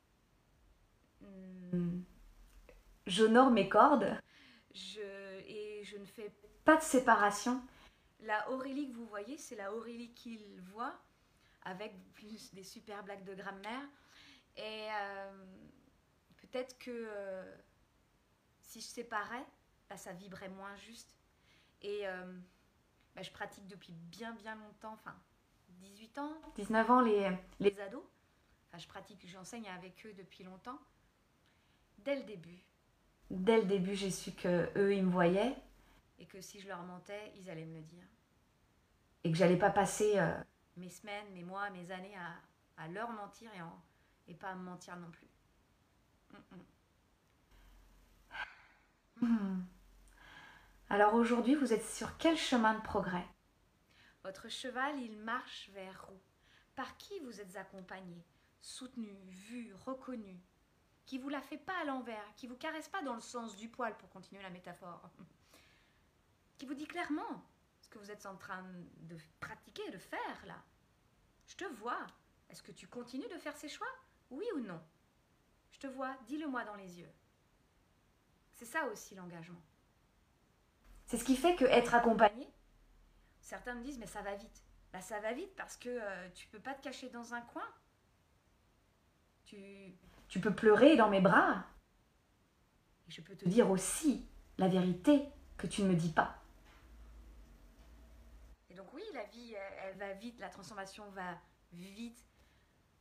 j'honore 3.08 3.52
mes 3.52 3.70
cordes, 3.70 4.20
je, 4.74 5.40
et 5.48 5.84
je 5.84 5.98
ne 5.98 6.06
fais 6.06 6.32
pas 6.64 6.78
de 6.78 6.82
séparation. 6.82 7.62
La 8.22 8.50
Aurélie 8.52 8.90
que 8.90 8.96
vous 8.96 9.06
voyez, 9.06 9.38
c'est 9.38 9.56
la 9.56 9.74
Aurélie 9.74 10.14
qu'il 10.14 10.60
voit, 10.62 11.00
avec 11.64 11.94
plus 12.14 12.54
des 12.54 12.64
super 12.64 13.04
blagues 13.04 13.24
de 13.24 13.36
grammaire. 13.36 13.84
Et 14.58 14.88
euh, 14.92 15.46
peut-être 16.38 16.78
que 16.78 16.92
euh, 16.92 17.56
si 18.62 18.82
je 18.82 18.86
séparais, 18.86 19.46
bah, 19.90 19.98
ça 19.98 20.14
vibrait 20.14 20.50
moins 20.50 20.76
juste. 20.76 21.12
Et 21.82 22.08
euh, 22.08 22.40
bah, 23.16 23.22
je 23.22 23.32
pratique 23.32 23.68
depuis 23.68 23.94
bien 23.94 24.34
bien 24.34 24.56
longtemps, 24.56 24.94
enfin 24.94 25.16
18 25.70 26.18
ans, 26.18 26.34
19 26.56 26.90
ans 26.90 27.02
les, 27.02 27.30
les 27.60 27.80
ados. 27.80 28.04
Enfin, 28.68 28.78
je 28.80 28.88
pratique, 28.88 29.28
j'enseigne 29.28 29.68
avec 29.70 30.06
eux 30.06 30.14
depuis 30.14 30.44
longtemps. 30.44 30.80
Dès 32.06 32.16
le 32.16 32.24
début, 32.24 32.64
dès 33.30 33.58
le 33.58 33.66
début, 33.68 33.94
j'ai 33.96 34.10
su 34.10 34.32
que 34.32 34.70
eux 34.78 34.96
ils 34.96 35.04
me 35.06 35.12
voyaient 35.12 35.56
et 36.20 36.26
que 36.26 36.42
si 36.42 36.60
je 36.60 36.68
leur 36.68 36.84
mentais, 36.84 37.32
ils 37.38 37.50
allaient 37.50 37.66
me 37.66 37.76
le 37.78 37.84
dire. 37.84 38.06
Et 39.24 39.32
que 39.32 39.38
j'allais 39.38 39.58
pas 39.58 39.72
passer 39.72 40.20
euh, 40.20 40.34
mes 40.78 40.90
semaines, 40.90 41.32
mes 41.34 41.44
mois, 41.44 41.70
mes 41.72 41.92
années 41.92 42.16
à, 42.16 42.84
à 42.84 42.88
leur 42.88 43.10
mentir 43.12 43.50
et, 43.56 43.62
en- 43.62 43.82
et 44.28 44.34
pas 44.36 44.50
à 44.50 44.56
me 44.56 44.64
mentir 44.64 44.96
non 44.98 45.10
plus. 45.12 45.28
Mm, 46.32 46.38
mm. 46.56 46.66
Hmm. 49.22 49.62
Alors 50.90 51.14
aujourd'hui, 51.16 51.56
vous 51.56 51.74
êtes 51.74 51.86
sur 51.86 52.18
quel 52.18 52.38
chemin 52.38 52.74
de 52.74 52.82
progrès? 52.82 53.26
Votre 54.24 54.50
cheval, 54.50 55.00
il 55.00 55.18
marche 55.20 55.70
vers 55.74 56.10
où? 56.12 56.20
Par 56.76 56.98
qui 56.98 57.18
vous 57.22 57.40
êtes 57.40 57.56
accompagné? 57.56 58.26
Soutenu, 58.62 59.16
vu, 59.30 59.74
reconnu? 59.86 60.38
Qui 61.06 61.20
vous 61.20 61.30
la 61.30 61.42
fait 61.42 61.58
pas 61.58 61.78
à 61.82 61.86
l'envers 61.86 62.34
Qui 62.36 62.48
vous 62.48 62.56
caresse 62.56 62.90
pas 62.90 63.02
dans 63.04 63.16
le 63.16 63.22
sens 63.22 63.56
du 63.56 63.70
poil, 63.70 63.96
pour 63.98 64.10
continuer 64.10 64.42
la 64.42 64.50
métaphore 64.50 65.10
Qui 66.58 66.66
vous 66.66 66.74
dit 66.74 66.88
clairement 66.88 67.44
ce 67.82 67.90
que 67.90 68.00
vous 68.00 68.12
êtes 68.12 68.26
en 68.26 68.36
train 68.36 68.64
de 68.98 69.18
pratiquer, 69.40 69.90
de 69.92 69.98
faire 69.98 70.46
là 70.46 70.64
Je 71.48 71.56
te 71.56 71.66
vois. 71.66 72.06
Est-ce 72.50 72.64
que 72.64 72.72
tu 72.72 72.88
continues 72.88 73.28
de 73.28 73.38
faire 73.38 73.56
ces 73.56 73.70
choix? 73.70 73.88
Oui 74.32 74.46
ou 74.56 74.60
non? 74.60 74.82
Je 75.72 75.80
te 75.80 75.88
vois, 75.88 76.16
dis-le-moi 76.28 76.64
dans 76.64 76.76
les 76.76 77.00
yeux. 77.00 77.12
C'est 78.54 78.66
ça 78.66 78.86
aussi 78.88 79.16
l'engagement. 79.16 79.62
C'est 81.06 81.18
ce 81.18 81.24
qui 81.24 81.36
fait 81.36 81.56
que 81.56 81.66
être 81.66 81.94
accompagné, 81.94 82.50
certains 83.42 83.76
me 83.76 83.84
disent 83.84 84.00
mais 84.00 84.08
ça 84.08 84.22
va 84.22 84.36
vite. 84.36 84.64
Bah 84.92 85.02
ça 85.02 85.20
va 85.20 85.34
vite 85.34 85.54
parce 85.56 85.76
que 85.78 85.90
euh, 85.90 86.30
tu 86.34 86.48
peux 86.48 86.60
pas 86.60 86.74
te 86.74 86.82
cacher 86.82 87.10
dans 87.10 87.34
un 87.34 87.42
coin. 87.42 87.68
Tu, 89.44 89.94
tu 90.28 90.40
peux 90.40 90.54
pleurer 90.54 90.96
dans 90.96 91.10
mes 91.10 91.22
bras. 91.22 91.66
Et 93.08 93.12
je 93.12 93.22
peux 93.22 93.36
te 93.36 93.48
dire 93.48 93.70
aussi 93.70 94.28
la 94.58 94.68
vérité 94.68 95.28
que 95.58 95.68
tu 95.68 95.84
ne 95.84 95.90
me 95.90 95.96
dis 95.96 96.12
pas. 96.12 96.42
Et 98.70 98.74
donc 98.74 98.94
oui, 98.94 99.04
la 99.14 99.24
vie, 99.26 99.54
elle, 99.84 99.98
va 99.98 100.14
vite, 100.14 100.40
la 100.40 100.50
transformation 100.50 101.10
va 101.12 101.40
vite, 101.72 102.26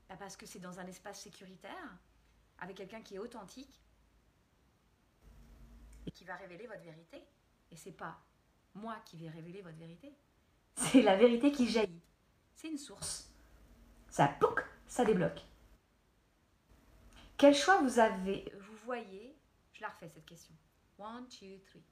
bah, 0.09 0.17
parce 0.19 0.37
que 0.37 0.47
c'est 0.47 0.59
dans 0.59 0.79
un 0.79 0.87
espace 0.87 1.21
sécuritaire, 1.21 1.99
avec 2.59 2.77
quelqu'un 2.77 3.01
qui 3.01 3.15
est 3.17 3.19
authentique 3.19 3.81
et 6.07 6.11
qui 6.11 6.25
va 6.25 6.37
révéler 6.37 6.67
votre 6.67 6.83
vérité. 6.83 7.25
Et 7.71 7.77
c'est 7.77 7.93
pas 7.93 8.21
moi 8.75 8.97
qui 9.05 9.17
vais 9.17 9.29
révéler 9.29 9.63
votre 9.63 9.79
vérité. 9.79 10.13
C'est 10.77 11.03
la 11.03 11.17
vérité 11.17 11.53
qui 11.53 11.69
jaillit. 11.69 12.03
C'est 12.55 12.69
une 12.69 12.79
source. 12.79 13.33
Ça 14.09 14.29
pouc, 14.29 14.61
ça 14.87 15.05
débloque. 15.05 15.45
Quel 17.37 17.55
choix 17.55 17.81
vous 17.83 17.99
avez 17.99 18.53
Vous 18.61 18.77
voyez, 18.85 19.37
je 19.73 19.83
la 19.83 19.89
refais 19.89 20.09
cette 20.09 20.25
question. 20.25 20.55
One, 20.99 21.29
two, 21.29 21.59
three. 21.67 21.83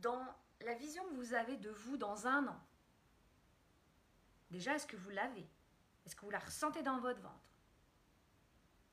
Dans 0.00 0.26
la 0.62 0.74
vision 0.74 1.04
que 1.08 1.14
vous 1.14 1.34
avez 1.34 1.56
de 1.56 1.70
vous 1.70 1.96
dans 1.96 2.26
un 2.26 2.48
an, 2.48 2.60
déjà, 4.50 4.74
est-ce 4.74 4.86
que 4.86 4.96
vous 4.96 5.10
l'avez? 5.10 5.46
Est-ce 6.04 6.16
que 6.16 6.24
vous 6.24 6.30
la 6.30 6.38
ressentez 6.40 6.82
dans 6.82 6.98
votre 6.98 7.20
ventre? 7.20 7.50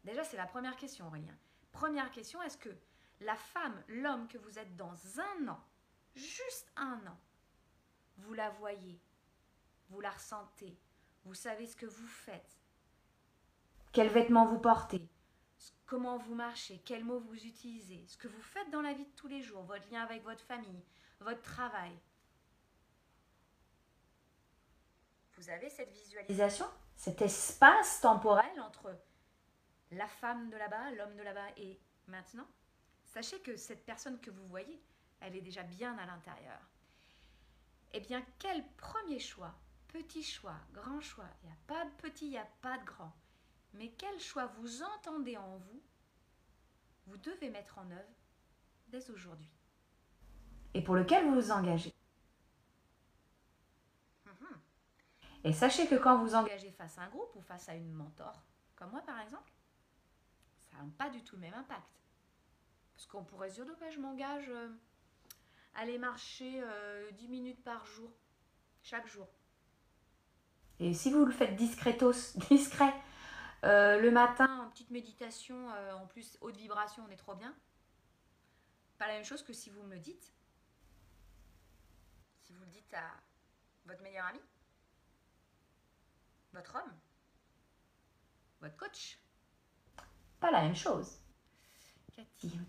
Déjà, 0.03 0.23
c'est 0.23 0.37
la 0.37 0.45
première 0.45 0.75
question, 0.75 1.07
Aurélien. 1.07 1.35
Première 1.71 2.11
question, 2.11 2.41
est-ce 2.43 2.57
que 2.57 2.75
la 3.21 3.35
femme, 3.35 3.83
l'homme 3.87 4.27
que 4.27 4.37
vous 4.37 4.59
êtes 4.59 4.75
dans 4.75 4.95
un 5.19 5.47
an, 5.47 5.59
juste 6.15 6.71
un 6.75 6.99
an, 7.07 7.19
vous 8.17 8.33
la 8.33 8.49
voyez, 8.51 9.01
vous 9.89 10.01
la 10.01 10.11
ressentez, 10.11 10.77
vous 11.27 11.33
savez 11.33 11.67
ce 11.67 11.75
que 11.75 11.85
vous 11.85 12.07
faites, 12.07 12.57
quels 13.91 14.07
vêtements 14.07 14.45
vous 14.45 14.59
portez, 14.59 15.05
comment 15.85 16.17
vous 16.17 16.35
marchez, 16.35 16.81
quels 16.85 17.03
mots 17.03 17.19
vous 17.19 17.45
utilisez, 17.45 18.05
ce 18.07 18.15
que 18.15 18.29
vous 18.29 18.41
faites 18.41 18.69
dans 18.71 18.81
la 18.81 18.93
vie 18.93 19.03
de 19.03 19.15
tous 19.15 19.27
les 19.27 19.41
jours, 19.41 19.63
votre 19.63 19.89
lien 19.91 20.01
avec 20.03 20.23
votre 20.23 20.43
famille, 20.45 20.85
votre 21.19 21.41
travail. 21.41 21.91
Vous 25.33 25.49
avez 25.49 25.69
cette 25.69 25.91
visualisation, 25.91 26.65
cet 26.95 27.21
espace 27.21 27.99
temporel 27.99 28.59
entre 28.61 28.97
la 29.91 30.07
femme 30.07 30.49
de 30.49 30.55
là-bas, 30.55 30.91
l'homme 30.91 31.17
de 31.17 31.23
là-bas 31.23 31.49
et 31.57 31.77
maintenant, 32.07 32.47
sachez 33.03 33.41
que 33.41 33.57
cette 33.57 33.85
personne 33.85 34.21
que 34.21 34.31
vous 34.31 34.47
voyez, 34.47 34.81
elle 35.19 35.35
est 35.35 35.41
déjà 35.41 35.63
bien 35.63 35.97
à 35.97 36.05
l'intérieur. 36.05 36.59
Eh 37.91 37.99
bien, 37.99 38.25
quel 38.39 38.65
premier 38.77 39.19
choix 39.19 39.53
Petit 39.87 40.23
choix, 40.23 40.57
grand 40.73 41.01
choix. 41.01 41.27
Il 41.41 41.47
n'y 41.47 41.53
a 41.53 41.57
pas 41.67 41.85
de 41.85 41.91
petit, 42.01 42.25
il 42.25 42.31
n'y 42.31 42.37
a 42.37 42.47
pas 42.61 42.77
de 42.77 42.85
grand. 42.85 43.13
Mais 43.73 43.91
quel 43.97 44.19
choix 44.19 44.45
vous 44.59 44.83
entendez 44.83 45.37
en 45.37 45.57
vous 45.57 45.81
Vous 47.07 47.17
devez 47.17 47.49
mettre 47.49 47.77
en 47.77 47.89
œuvre 47.91 48.15
dès 48.87 49.09
aujourd'hui. 49.09 49.49
Et 50.73 50.81
pour 50.81 50.95
lequel 50.95 51.25
vous 51.25 51.35
vous 51.35 51.51
engagez. 51.51 51.93
Mhm. 54.25 54.59
Et 55.43 55.53
sachez 55.53 55.87
que 55.87 55.95
quand 55.95 56.23
vous 56.23 56.35
engagez 56.35 56.71
face 56.71 56.97
à 56.97 57.03
un 57.03 57.09
groupe 57.09 57.35
ou 57.35 57.41
face 57.41 57.69
à 57.69 57.75
une 57.75 57.93
mentor, 57.93 58.43
comme 58.75 58.91
moi 58.91 59.01
par 59.01 59.19
exemple, 59.21 59.51
ça 60.71 60.77
n'a 60.77 60.91
pas 60.97 61.09
du 61.09 61.23
tout 61.23 61.35
le 61.35 61.41
même 61.41 61.53
impact. 61.53 62.01
Parce 62.95 63.05
qu'on 63.05 63.23
pourrait 63.23 63.49
se 63.49 63.61
dire, 63.61 63.91
je 63.91 63.99
m'engage 63.99 64.49
euh, 64.49 64.69
à 65.75 65.81
aller 65.81 65.97
marcher 65.97 66.51
10 66.51 66.59
euh, 66.63 67.29
minutes 67.29 67.63
par 67.63 67.85
jour, 67.85 68.11
chaque 68.81 69.07
jour. 69.07 69.27
Et 70.79 70.93
si 70.93 71.11
vous 71.11 71.25
le 71.25 71.31
faites 71.31 71.55
discretos, 71.55 72.37
discret, 72.49 72.93
euh, 73.63 73.99
le 73.99 74.11
matin, 74.11 74.65
en 74.65 74.69
petite 74.69 74.91
méditation, 74.91 75.69
en 75.95 76.05
plus 76.07 76.37
haute 76.41 76.57
vibration, 76.57 77.03
on 77.07 77.11
est 77.11 77.17
trop 77.17 77.35
bien. 77.35 77.53
Pas 78.97 79.07
la 79.07 79.13
même 79.13 79.25
chose 79.25 79.43
que 79.43 79.53
si 79.53 79.69
vous 79.69 79.83
me 79.83 79.97
dites, 79.97 80.33
si 82.41 82.53
vous 82.53 82.63
le 82.63 82.69
dites 82.69 82.93
à 82.93 83.03
votre 83.85 84.01
meilleur 84.01 84.25
ami, 84.25 84.39
votre 86.53 86.75
homme, 86.75 86.93
votre 88.61 88.75
coach. 88.77 89.19
Pas 90.39 90.51
la 90.51 90.61
même 90.61 90.75
chose. 90.75 91.19
Cathy, 92.15 92.59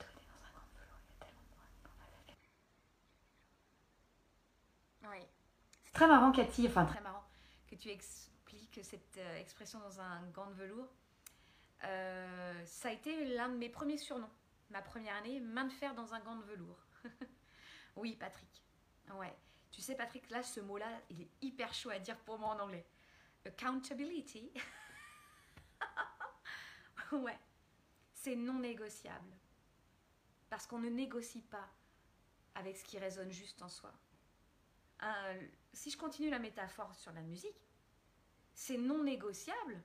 Oui. 5.11 5.18
C'est 5.85 5.92
très 5.92 6.07
marrant, 6.07 6.33
Cathy, 6.33 6.66
enfin 6.68 6.85
très 6.85 7.01
marrant 7.01 7.08
tu 7.79 7.91
expliques 7.91 8.81
cette 8.83 9.19
euh, 9.19 9.37
expression 9.38 9.79
dans 9.81 10.01
un 10.01 10.23
gant 10.31 10.47
de 10.49 10.55
velours. 10.55 10.93
Euh, 11.85 12.64
ça 12.67 12.88
a 12.88 12.93
été 12.93 13.25
l'un 13.37 13.49
de 13.49 13.57
mes 13.57 13.69
premiers 13.69 13.99
surnoms. 13.99 14.31
Ma 14.71 14.83
première 14.83 15.14
année, 15.17 15.41
main 15.41 15.64
de 15.64 15.73
fer 15.73 15.95
dans 15.95 16.12
un 16.12 16.21
gant 16.21 16.37
de 16.37 16.43
velours. 16.43 16.87
oui, 17.97 18.17
Patrick. 18.17 18.62
Ouais. 19.14 19.35
Tu 19.71 19.81
sais, 19.81 19.95
Patrick, 19.95 20.29
là, 20.31 20.43
ce 20.43 20.61
mot-là, 20.61 20.88
il 21.09 21.23
est 21.23 21.31
hyper 21.41 21.73
chaud 21.73 21.91
à 21.91 21.99
dire 21.99 22.19
pour 22.21 22.38
moi 22.38 22.55
en 22.55 22.59
anglais. 22.61 22.87
Accountability. 23.47 24.53
ouais. 27.12 27.38
C'est 28.12 28.37
non 28.37 28.59
négociable. 28.59 29.37
Parce 30.51 30.67
qu'on 30.67 30.81
ne 30.81 30.88
négocie 30.88 31.43
pas 31.43 31.69
avec 32.55 32.77
ce 32.77 32.85
qui 32.85 32.99
résonne 32.99 33.31
juste 33.31 33.62
en 33.62 33.69
soi. 33.69 33.93
si 35.73 35.91
je 35.91 35.97
continue 35.97 36.29
la 36.29 36.41
métaphore 36.41 36.95
sur 36.95 37.12
la 37.12 37.23
musique, 37.23 37.67
c'est 38.59 38.77
non 38.77 39.05
négociable 39.05 39.81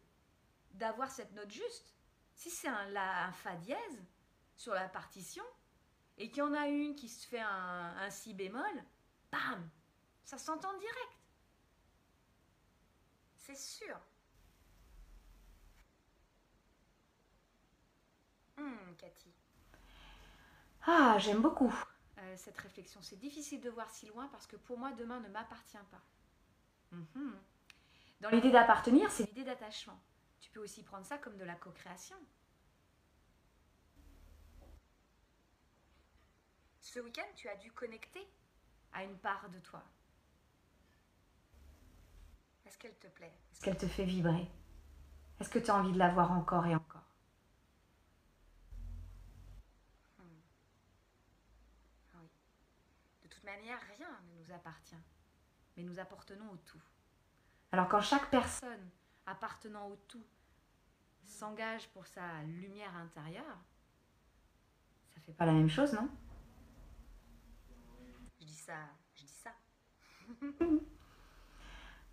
d'avoir 0.71 1.11
cette 1.11 1.31
note 1.33 1.51
juste. 1.51 1.93
Si 2.33 2.49
c'est 2.49 2.67
un, 2.67 2.89
la, 2.89 3.27
un 3.27 3.31
Fa 3.31 3.55
dièse 3.55 4.03
sur 4.55 4.73
la 4.73 4.89
partition, 4.89 5.43
et 6.17 6.29
qu'il 6.29 6.39
y 6.39 6.41
en 6.41 6.55
a 6.55 6.67
une 6.67 6.95
qui 6.95 7.07
se 7.07 7.27
fait 7.27 7.39
un, 7.39 7.95
un 7.95 8.09
Si 8.09 8.33
bémol, 8.33 8.83
bam, 9.31 9.69
ça 10.23 10.39
s'entend 10.39 10.75
direct. 10.79 11.19
C'est 13.37 13.57
sûr. 13.57 13.95
Hum, 18.57 18.95
Cathy. 18.97 19.31
Ah, 20.87 21.17
j'aime 21.19 21.43
beaucoup 21.43 21.73
euh, 22.17 22.37
cette 22.37 22.57
réflexion. 22.57 23.03
C'est 23.03 23.19
difficile 23.19 23.61
de 23.61 23.69
voir 23.69 23.91
si 23.91 24.07
loin 24.07 24.27
parce 24.29 24.47
que 24.47 24.55
pour 24.55 24.79
moi, 24.79 24.91
demain 24.93 25.19
ne 25.19 25.29
m'appartient 25.29 25.77
pas. 25.91 26.01
Mhm. 26.91 27.39
Dans 28.23 28.29
l'idée 28.29 28.51
d'appartenir, 28.51 29.11
c'est 29.11 29.25
l'idée 29.25 29.43
d'attachement. 29.43 30.01
Tu 30.39 30.49
peux 30.49 30.61
aussi 30.61 30.81
prendre 30.81 31.05
ça 31.05 31.17
comme 31.17 31.35
de 31.35 31.43
la 31.43 31.55
co-création. 31.55 32.15
Ce 36.79 37.01
week-end, 37.01 37.27
tu 37.35 37.49
as 37.49 37.57
dû 37.57 37.69
connecter 37.73 38.25
à 38.93 39.03
une 39.03 39.17
part 39.17 39.49
de 39.49 39.59
toi. 39.59 39.83
Est-ce 42.65 42.77
qu'elle 42.77 42.97
te 42.97 43.07
plaît? 43.07 43.33
Est-ce 43.51 43.59
qu'elle 43.59 43.77
te 43.77 43.87
fait 43.89 44.05
vibrer? 44.05 44.49
Est-ce 45.41 45.49
que 45.49 45.59
tu 45.59 45.69
as 45.69 45.75
envie 45.75 45.91
de 45.91 45.99
la 45.99 46.13
voir 46.13 46.31
encore 46.31 46.65
et 46.65 46.75
encore? 46.75 47.11
Hmm. 50.17 50.39
Oui. 52.13 52.29
De 53.23 53.27
toute 53.27 53.43
manière, 53.43 53.81
rien 53.97 54.17
ne 54.29 54.41
nous 54.41 54.51
appartient, 54.53 54.95
mais 55.75 55.83
nous 55.83 55.99
appartenons 55.99 56.49
au 56.51 56.57
tout. 56.57 56.81
Alors 57.73 57.87
quand 57.87 58.01
chaque 58.01 58.29
personne 58.29 58.87
appartenant 59.25 59.87
au 59.87 59.95
tout 60.07 60.23
s'engage 61.25 61.89
pour 61.89 62.05
sa 62.05 62.43
lumière 62.43 62.95
intérieure, 62.95 63.57
ça 65.15 65.19
fait 65.21 65.31
pas 65.33 65.47
la 65.47 65.53
même 65.53 65.71
chose, 65.71 65.91
non? 65.91 66.07
Je 68.39 68.45
dis 68.45 68.53
ça, 68.53 68.77
je 69.15 69.21
dis 69.23 69.27
ça. 69.27 69.51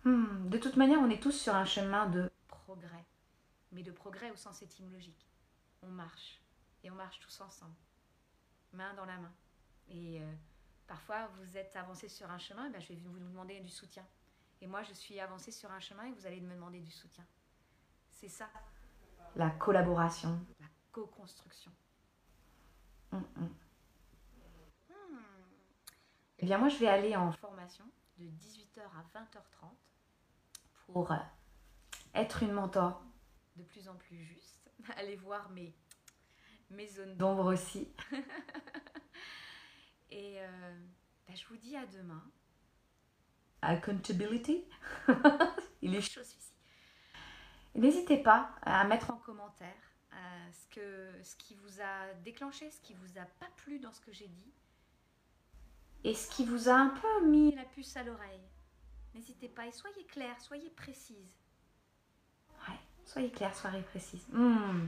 Hmm, 0.03 0.49
de 0.49 0.57
toute 0.57 0.77
manière, 0.77 0.97
on 0.97 1.11
est 1.11 1.21
tous 1.21 1.31
sur 1.31 1.53
un 1.53 1.63
chemin 1.63 2.07
de 2.07 2.31
progrès, 2.47 3.05
mais 3.71 3.83
de 3.83 3.91
progrès 3.91 4.31
au 4.31 4.35
sens 4.35 4.63
étymologique. 4.63 5.29
On 5.83 5.89
marche, 5.89 6.41
et 6.83 6.89
on 6.89 6.95
marche 6.95 7.19
tous 7.19 7.39
ensemble, 7.39 7.75
main 8.73 8.95
dans 8.95 9.05
la 9.05 9.19
main. 9.19 9.31
Et 9.89 10.19
euh, 10.19 10.33
parfois, 10.87 11.27
vous 11.37 11.55
êtes 11.55 11.75
avancé 11.75 12.09
sur 12.09 12.31
un 12.31 12.39
chemin, 12.39 12.65
et 12.65 12.71
ben, 12.71 12.81
je 12.81 12.87
vais 12.87 12.95
vous 12.95 13.19
demander 13.19 13.59
du 13.59 13.69
soutien. 13.69 14.03
Et 14.61 14.67
moi, 14.67 14.83
je 14.83 14.93
suis 14.93 15.19
avancé 15.19 15.51
sur 15.51 15.71
un 15.71 15.79
chemin 15.79 16.05
et 16.05 16.11
vous 16.11 16.25
allez 16.25 16.39
me 16.39 16.53
demander 16.53 16.79
du 16.79 16.91
soutien. 16.91 17.25
C'est 18.11 18.29
ça, 18.29 18.47
la 19.35 19.49
collaboration, 19.49 20.39
la 20.59 20.67
co-construction. 20.91 21.71
Hum. 23.11 23.25
Hmm. 23.35 23.47
Eh 26.39 26.45
bien, 26.45 26.57
moi, 26.57 26.69
je 26.69 26.77
vais 26.77 26.87
aller 26.87 27.15
en 27.15 27.31
formation 27.31 27.85
de 28.17 28.25
18h 28.25 28.81
à 28.81 29.19
20h30 29.19 29.69
pour 30.85 31.11
euh, 31.11 31.15
être 32.13 32.43
une 32.43 32.51
mentor 32.51 33.03
de 33.55 33.63
plus 33.63 33.87
en 33.87 33.95
plus 33.95 34.23
juste. 34.23 34.71
Allez 34.97 35.15
voir 35.15 35.49
mes, 35.49 35.75
mes 36.69 36.87
zones 36.87 37.15
d'ombre 37.15 37.53
aussi. 37.53 37.93
Et 40.11 40.41
euh, 40.41 40.79
ben, 41.27 41.35
je 41.35 41.47
vous 41.47 41.57
dis 41.57 41.75
à 41.75 41.85
demain. 41.85 42.23
Accountability? 43.61 44.63
Il 45.81 45.95
est 45.95 46.01
chaud 46.01 46.23
celui-ci. 46.23 46.53
N'hésitez 47.75 48.17
pas 48.17 48.51
à 48.61 48.83
mettre 48.85 49.11
en 49.11 49.17
commentaire 49.17 49.67
euh, 50.13 50.17
ce, 50.51 50.75
que, 50.75 51.23
ce 51.23 51.35
qui 51.37 51.55
vous 51.55 51.81
a 51.81 52.13
déclenché, 52.23 52.69
ce 52.69 52.81
qui 52.81 52.93
vous 52.93 53.17
a 53.17 53.25
pas 53.39 53.49
plu 53.57 53.79
dans 53.79 53.91
ce 53.91 54.01
que 54.01 54.11
j'ai 54.11 54.27
dit 54.27 54.51
et 56.03 56.13
ce 56.13 56.29
qui 56.29 56.45
vous 56.45 56.69
a 56.69 56.73
un 56.73 56.89
peu 56.89 57.27
mis 57.27 57.53
la 57.55 57.63
puce 57.63 57.95
à 57.95 58.03
l'oreille. 58.03 58.41
N'hésitez 59.13 59.49
pas 59.49 59.67
et 59.67 59.71
soyez 59.71 60.05
clair, 60.05 60.39
soyez 60.39 60.69
précise. 60.69 61.31
Ouais, 62.67 62.79
soyez 63.05 63.31
clair, 63.31 63.55
soyez 63.55 63.81
précise. 63.81 64.25
Hmm. 64.31 64.87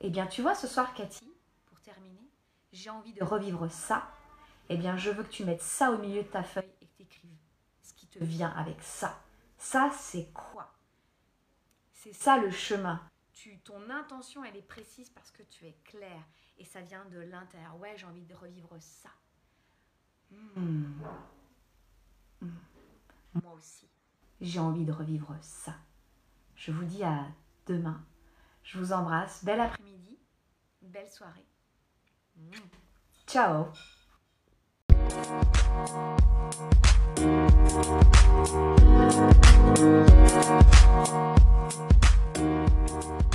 Eh 0.00 0.10
bien, 0.10 0.26
tu 0.26 0.42
vois, 0.42 0.54
ce 0.54 0.68
soir, 0.68 0.94
Cathy, 0.94 1.32
pour 1.66 1.80
terminer, 1.80 2.30
j'ai 2.72 2.90
envie 2.90 3.12
de 3.12 3.24
revivre 3.24 3.70
ça. 3.70 4.12
Eh 4.68 4.76
bien, 4.76 4.96
je 4.96 5.10
veux 5.10 5.24
que 5.24 5.30
tu 5.30 5.44
mettes 5.44 5.62
ça 5.62 5.90
au 5.90 5.98
milieu 5.98 6.22
de 6.22 6.28
ta 6.28 6.42
feuille 6.42 6.70
et 6.82 6.86
que 6.86 6.96
tu 6.96 7.02
écrives 7.02 7.38
ce 7.82 7.94
qui 7.94 8.06
te 8.18 8.24
vient 8.24 8.50
avec 8.50 8.82
ça. 8.82 9.20
Ça, 9.56 9.90
c'est 9.96 10.32
quoi? 10.32 10.72
C'est 11.92 12.12
ça 12.12 12.38
le 12.38 12.50
chemin. 12.50 13.00
Tu, 13.32 13.58
ton 13.60 13.90
intention, 13.90 14.44
elle 14.44 14.56
est 14.56 14.62
précise 14.62 15.10
parce 15.10 15.30
que 15.30 15.42
tu 15.42 15.66
es 15.66 15.76
clair 15.84 16.22
et 16.58 16.64
ça 16.64 16.80
vient 16.80 17.04
de 17.06 17.18
l'intérieur. 17.18 17.76
Ouais, 17.78 17.96
j'ai 17.96 18.06
envie 18.06 18.24
de 18.24 18.34
revivre 18.34 18.76
ça. 18.80 19.10
Hmm. 20.30 21.00
Hmm. 22.40 22.50
Moi 23.34 23.52
aussi. 23.54 23.88
J'ai 24.40 24.60
envie 24.60 24.84
de 24.84 24.92
revivre 24.92 25.36
ça. 25.40 25.74
Je 26.54 26.72
vous 26.72 26.84
dis 26.84 27.02
à 27.02 27.26
demain. 27.66 28.04
Je 28.62 28.78
vous 28.78 28.92
embrasse. 28.92 29.44
Bel 29.44 29.60
après-midi. 29.60 30.18
Belle 30.82 31.08
soirée. 31.08 31.46
Ciao. 33.26 33.66
We'll 35.10 35.24
be 35.24 35.30
right. 43.10 43.27